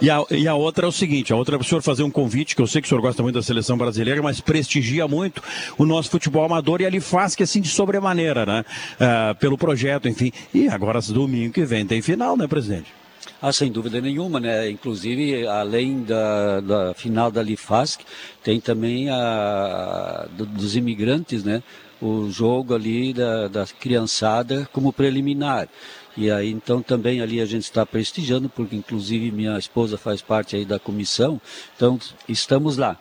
[0.00, 2.10] E a, e a outra é o seguinte, a outra é o senhor fazer um
[2.10, 5.42] convite, que eu sei que o senhor gosta muito da seleção brasileira, mas prestigia muito
[5.76, 8.64] o nosso futebol amador e ele faz que assim de sobremaneira, né?
[8.94, 10.32] Uh, pelo projeto, enfim.
[10.54, 12.92] E agora, domingo que vem, tem final, né, presidente?
[13.40, 14.68] Ah, sem dúvida nenhuma, né?
[14.68, 18.00] Inclusive, além da, da final da Lifask,
[18.42, 21.62] tem também a do, dos imigrantes, né?
[22.00, 25.68] O jogo ali da, da criançada como preliminar.
[26.18, 30.56] E aí então também ali a gente está prestigiando, porque inclusive minha esposa faz parte
[30.56, 31.40] aí da comissão.
[31.76, 31.96] Então
[32.28, 32.96] estamos lá.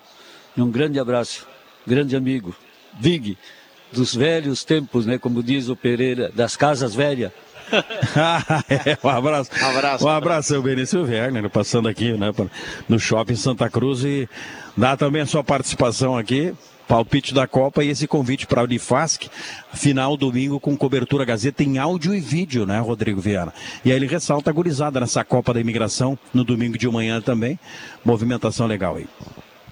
[0.56, 1.48] E um grande abraço,
[1.86, 2.56] grande amigo,
[3.00, 3.36] Vig,
[3.92, 5.18] dos velhos tempos, né?
[5.18, 7.32] Como diz o Pereira, das casas velhas.
[8.70, 9.50] é, um abraço.
[9.60, 10.06] Um abraço.
[10.06, 12.32] Um abraço, seu Benício Werner, passando aqui né,
[12.88, 14.30] no shopping Santa Cruz e
[14.78, 16.54] dá também a sua participação aqui
[16.88, 19.30] palpite da Copa e esse convite para a Unifasc,
[19.74, 23.54] final domingo com cobertura Gazeta em áudio e vídeo, né, Rodrigo Viana?
[23.84, 27.60] E aí ele ressalta a gurizada nessa Copa da Imigração no domingo de manhã também.
[28.04, 29.08] Movimentação legal aí.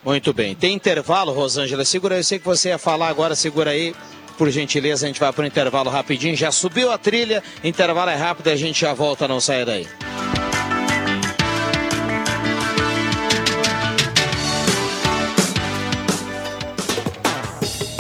[0.03, 0.53] Muito bem.
[0.53, 1.83] Tem intervalo, Rosângela?
[1.83, 3.95] Segura aí, eu sei que você ia falar agora, segura aí.
[4.37, 6.35] Por gentileza, a gente vai para o intervalo rapidinho.
[6.35, 9.87] Já subiu a trilha, intervalo é rápido, a gente já volta, não sai daí.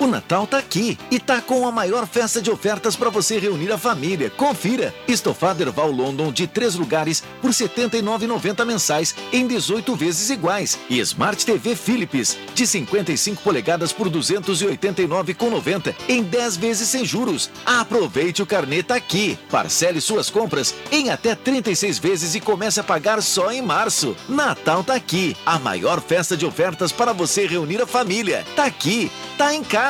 [0.00, 3.70] O Natal tá aqui e tá com a maior festa de ofertas para você reunir
[3.70, 4.30] a família.
[4.30, 4.94] Confira!
[5.06, 10.78] Estofado Erval London de três lugares por R$ 79,90 mensais em 18 vezes iguais.
[10.88, 17.50] E Smart TV Philips de 55 polegadas por R$ 289,90 em 10 vezes sem juros.
[17.66, 19.38] Aproveite o carnê tá aqui.
[19.50, 24.16] Parcele suas compras em até 36 vezes e comece a pagar só em março.
[24.26, 25.36] Natal tá aqui.
[25.44, 28.46] A maior festa de ofertas para você reunir a família.
[28.56, 29.12] Tá aqui.
[29.36, 29.89] Tá em casa.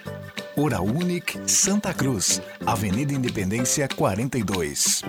[0.61, 5.01] Oral Unique Santa Cruz, Avenida Independência 42.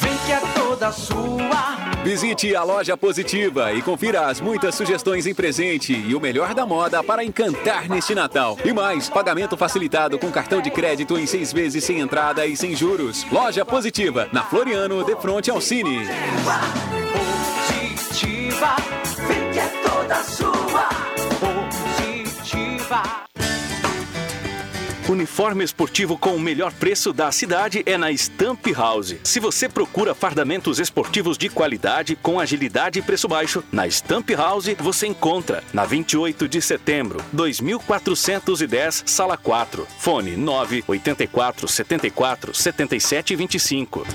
[0.00, 1.76] Vem que é toda sua.
[2.04, 6.64] Visite a loja positiva e confira as muitas sugestões em presente e o melhor da
[6.64, 8.56] moda para encantar neste Natal.
[8.64, 12.76] E mais, pagamento facilitado com cartão de crédito em seis vezes sem entrada e sem
[12.76, 13.26] juros.
[13.32, 16.06] Loja positiva, na Floriano, de frente ao Cine.
[18.06, 18.99] Positiva,
[25.10, 29.16] Uniforme esportivo com o melhor preço da cidade é na Stamp House.
[29.24, 34.72] Se você procura fardamentos esportivos de qualidade, com agilidade e preço baixo, na Stamp House
[34.78, 39.84] você encontra na 28 de setembro, 2410, sala 4.
[39.98, 44.06] Fone 984 74 77 25.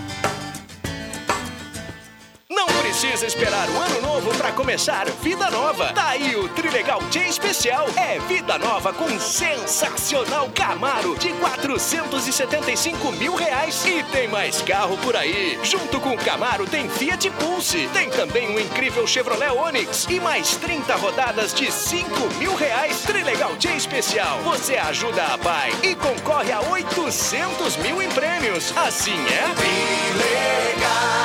[2.95, 5.91] Precisa esperar o ano novo para começar vida nova.
[5.91, 7.88] Tá aí o Trilegal Dia Especial.
[7.97, 13.85] É vida nova com sensacional Camaro de 475 mil reais.
[13.85, 15.59] E tem mais carro por aí.
[15.61, 17.89] Junto com o Camaro tem Fiat Pulse.
[17.91, 20.07] Tem também um incrível Chevrolet Onix.
[20.09, 22.07] E mais 30 rodadas de 5
[22.39, 23.01] mil reais.
[23.01, 24.39] Trilegal Dia Especial.
[24.43, 28.72] Você ajuda a pai e concorre a 800 mil em prêmios.
[28.77, 29.53] Assim é?
[29.53, 31.24] Trilegal.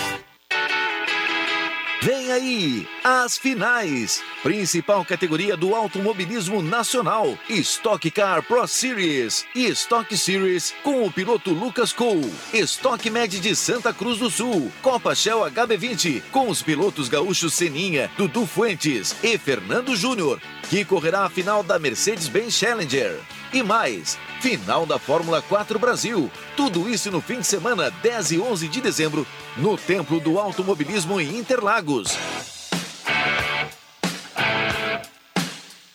[2.03, 4.23] Vem aí, as finais.
[4.41, 7.37] Principal categoria do automobilismo nacional.
[7.47, 12.33] Stock Car Pro Series e Stock Series com o piloto Lucas Cole.
[12.51, 14.71] Stock Med de Santa Cruz do Sul.
[14.81, 20.41] Copa Shell HB20 com os pilotos gaúchos Seninha, Dudu Fuentes e Fernando Júnior,
[20.71, 23.19] que correrá a final da Mercedes-Benz Challenger.
[23.53, 26.31] E mais, final da Fórmula 4 Brasil.
[26.55, 31.19] Tudo isso no fim de semana, 10 e 11 de dezembro, no Templo do Automobilismo
[31.19, 32.17] em Interlagos.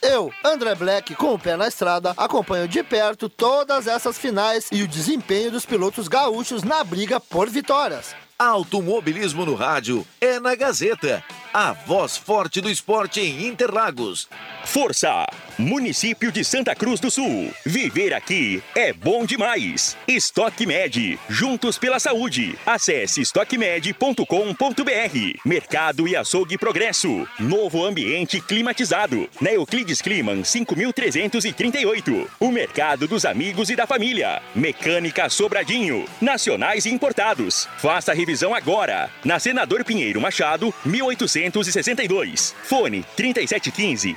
[0.02, 4.82] Eu, André Black, com o pé na estrada, acompanho de perto todas essas finais e
[4.82, 8.14] o desempenho dos pilotos gaúchos na briga por vitórias.
[8.38, 11.24] Automobilismo no rádio é na Gazeta,
[11.54, 14.28] a voz forte do esporte em Interlagos.
[14.64, 15.26] Força!
[15.58, 17.50] Município de Santa Cruz do Sul.
[17.64, 19.96] Viver aqui é bom demais.
[20.06, 21.18] Estoque Med.
[21.30, 22.58] Juntos pela saúde.
[22.66, 25.38] Acesse estoquemed.com.br.
[25.46, 27.26] Mercado e açougue Progresso.
[27.38, 29.26] Novo ambiente climatizado.
[29.40, 32.30] Na Euclides Climan 5338.
[32.38, 34.42] O mercado dos amigos e da família.
[34.54, 36.04] Mecânica Sobradinho.
[36.20, 37.66] Nacionais e importados.
[37.78, 39.08] Faça a revisão agora.
[39.24, 42.54] Na Senador Pinheiro Machado, 1862.
[42.62, 44.14] Fone 3715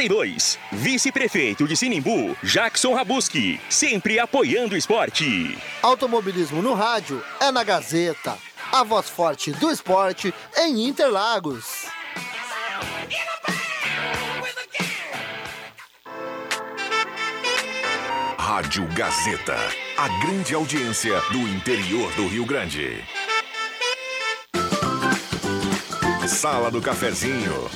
[0.00, 0.58] 8462.
[0.72, 3.60] Vice-prefeito de Sinimbu, Jackson Rabuski.
[3.68, 5.58] Sempre apoiando o esporte.
[5.82, 8.38] Automobilismo no rádio é na Gazeta,
[8.72, 11.86] a voz forte do esporte em Interlagos.
[18.38, 19.56] Rádio Gazeta.
[19.96, 23.04] A grande audiência do interior do Rio Grande.
[26.26, 27.70] Sala do Cafezinho.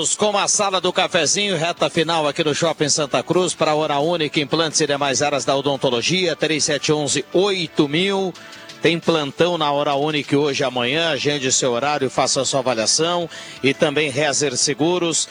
[0.00, 3.98] Com a sala do cafezinho, reta final aqui no Shopping Santa Cruz para a Hora
[3.98, 8.32] Única, implantes e demais áreas da odontologia, 3711 8000.
[8.80, 13.28] Tem plantão na Hora Única hoje e amanhã, agende seu horário, faça sua avaliação
[13.62, 15.28] e também Rezer Seguros.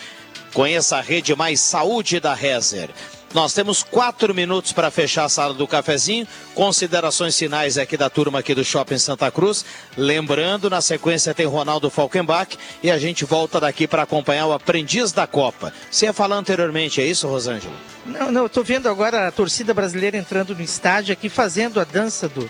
[0.54, 2.90] Conheça a rede Mais Saúde da Rezer.
[3.34, 6.28] Nós temos quatro minutos para fechar a sala do cafezinho.
[6.56, 9.64] Considerações finais aqui da turma aqui do Shopping Santa Cruz.
[9.96, 15.12] Lembrando, na sequência tem Ronaldo Falkenbach e a gente volta daqui para acompanhar o Aprendiz
[15.12, 15.72] da Copa.
[15.92, 17.76] Você ia falar anteriormente, é isso, Rosângela?
[18.04, 22.28] Não, não, eu vendo agora a torcida brasileira entrando no estádio aqui fazendo a dança
[22.28, 22.50] do,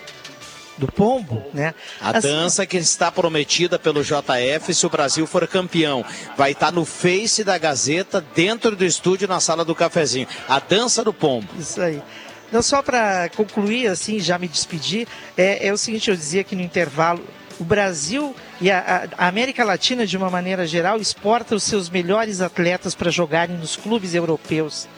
[0.80, 1.74] do pombo, né?
[2.00, 6.04] A Assim, dança que está prometida pelo JF se o Brasil for campeão.
[6.36, 10.26] Vai estar no Face da Gazeta, dentro do estúdio, na sala do cafezinho.
[10.48, 11.46] A dança do pombo.
[11.58, 12.02] Isso aí.
[12.50, 16.56] Não, só para concluir, assim, já me despedir, é, é o seguinte, eu dizia que
[16.56, 17.22] no intervalo,
[17.60, 22.40] o Brasil e a, a América Latina, de uma maneira geral, exporta os seus melhores
[22.40, 24.88] atletas para jogarem nos clubes europeus.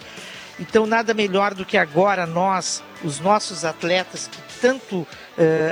[0.58, 5.06] Então, nada melhor do que agora nós, os nossos atletas que tanto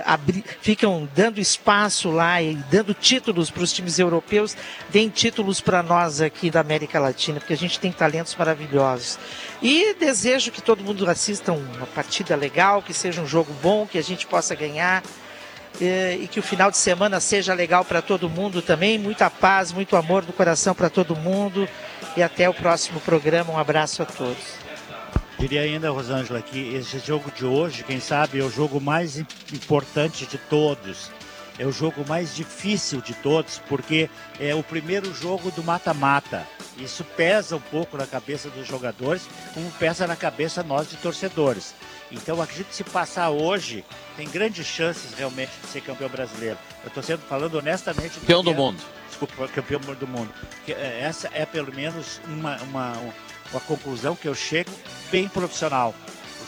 [0.06, 4.56] abri- ficam dando espaço lá e dando títulos para os times europeus,
[4.88, 9.18] deem títulos para nós aqui da América Latina, porque a gente tem talentos maravilhosos.
[9.62, 13.98] E desejo que todo mundo assista uma partida legal, que seja um jogo bom, que
[13.98, 15.02] a gente possa ganhar.
[15.80, 18.98] eh, E que o final de semana seja legal para todo mundo também.
[18.98, 21.68] Muita paz, muito amor do coração para todo mundo.
[22.16, 23.52] E até o próximo programa.
[23.52, 24.59] Um abraço a todos.
[25.40, 29.26] Diria ainda, Rosângela, que esse jogo de hoje, quem sabe, é o jogo mais im-
[29.54, 31.10] importante de todos.
[31.58, 34.08] É o jogo mais difícil de todos, porque
[34.38, 36.46] é o primeiro jogo do mata-mata.
[36.78, 41.74] Isso pesa um pouco na cabeça dos jogadores, como pesa na cabeça nós de torcedores.
[42.10, 43.84] Então, eu acredito que se passar hoje,
[44.16, 46.58] tem grandes chances realmente de ser campeão brasileiro.
[46.82, 48.14] Eu estou sendo falando honestamente.
[48.14, 48.82] do Campeão do é- mundo.
[49.08, 50.32] Desculpa, campeão do mundo.
[50.66, 52.92] Eh, essa é pelo menos uma, uma,
[53.52, 54.70] uma conclusão que eu chego
[55.10, 55.94] bem profissional.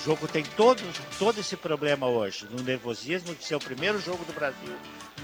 [0.00, 0.80] O jogo tem todo,
[1.18, 4.74] todo esse problema hoje, no nervosismo de ser o primeiro jogo do Brasil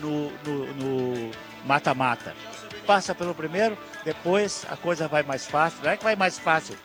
[0.01, 1.31] no no- no
[1.65, 2.35] mata-mata.
[2.87, 5.79] Passa pelo primeiro, depois a coisa vai mais fácil.
[5.83, 6.77] Não é que vai mais fácil,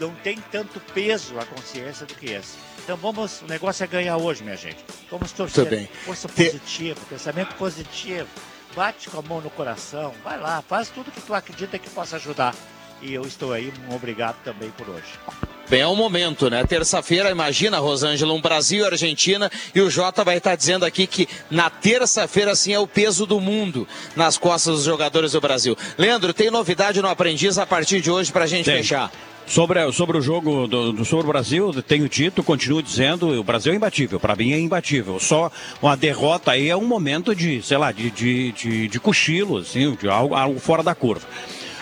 [0.00, 2.56] não tem tanto peso a consciência do que esse.
[2.82, 4.78] Então vamos, o negócio é ganhar hoje, minha gente.
[5.10, 5.88] Vamos torcer.
[6.04, 8.28] Força positiva, pensamento positivo.
[8.74, 12.16] Bate com a mão no coração, vai lá, faz tudo que tu acredita que possa
[12.16, 12.54] ajudar.
[13.02, 15.18] E eu estou aí, um obrigado também por hoje.
[15.68, 16.64] Bem, é o momento, né?
[16.64, 21.28] Terça-feira, imagina, Rosângela, um Brasil e Argentina, e o Jota vai estar dizendo aqui que
[21.48, 23.86] na terça-feira, sim, é o peso do mundo
[24.16, 25.76] nas costas dos jogadores do Brasil.
[25.96, 28.78] Leandro, tem novidade no Aprendiz a partir de hoje pra gente Tem.
[28.78, 29.12] fechar?
[29.50, 33.72] Sobre, sobre o jogo do, do sobre o Brasil, tenho dito, continuo dizendo, o Brasil
[33.72, 34.20] é imbatível.
[34.20, 35.18] Para mim é imbatível.
[35.18, 35.50] Só
[35.82, 39.92] uma derrota aí é um momento de, sei lá, de, de, de, de cochilo, assim,
[39.96, 41.26] de algo, algo fora da curva.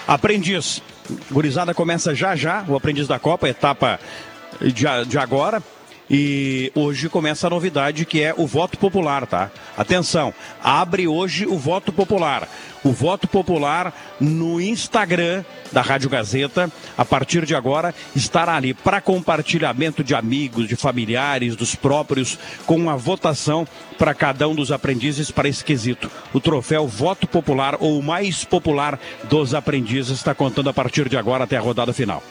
[0.06, 0.82] Aprendiz.
[1.30, 4.00] Gurizada começa já já, o aprendiz da Copa, etapa
[4.62, 5.62] de, de agora.
[6.10, 9.50] E hoje começa a novidade que é o voto popular, tá?
[9.76, 10.32] Atenção,
[10.62, 12.48] abre hoje o voto popular.
[12.82, 19.00] O voto popular no Instagram da Rádio Gazeta, a partir de agora, estará ali para
[19.00, 23.66] compartilhamento de amigos, de familiares, dos próprios, com a votação
[23.98, 26.10] para cada um dos aprendizes para esse quesito.
[26.32, 31.16] O troféu Voto Popular, ou o mais popular dos aprendizes, está contando a partir de
[31.18, 32.22] agora até a rodada final.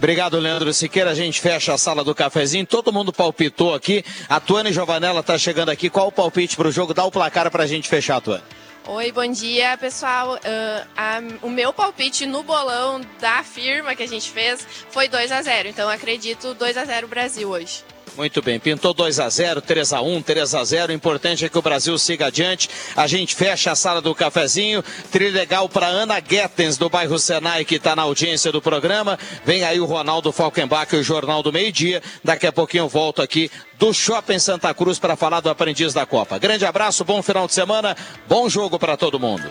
[0.00, 1.10] Obrigado, Leandro Siqueira.
[1.10, 2.64] A gente fecha a sala do cafezinho.
[2.64, 4.02] Todo mundo palpitou aqui.
[4.30, 5.90] A Tuane Giovanella tá chegando aqui.
[5.90, 6.94] Qual o palpite pro jogo?
[6.94, 8.42] Dá o placar pra gente fechar, Tuane.
[8.88, 10.38] Oi, bom dia, pessoal.
[10.42, 15.30] Ah, a- o meu palpite no bolão da firma que a gente fez foi 2
[15.30, 17.84] a 0 Então acredito 2 a 0 Brasil hoje.
[18.16, 21.48] Muito bem, pintou 2 a 0 3 a 1 3 a 0 O importante é
[21.48, 22.68] que o Brasil siga adiante.
[22.96, 24.82] A gente fecha a sala do cafezinho.
[25.10, 29.18] Trilegal para Ana Guetens, do bairro Senai, que está na audiência do programa.
[29.44, 32.02] Vem aí o Ronaldo Falkenbach, o Jornal do Meio Dia.
[32.22, 36.04] Daqui a pouquinho eu volto aqui do Shopping Santa Cruz para falar do Aprendiz da
[36.04, 36.38] Copa.
[36.38, 37.96] Grande abraço, bom final de semana,
[38.28, 39.50] bom jogo para todo mundo.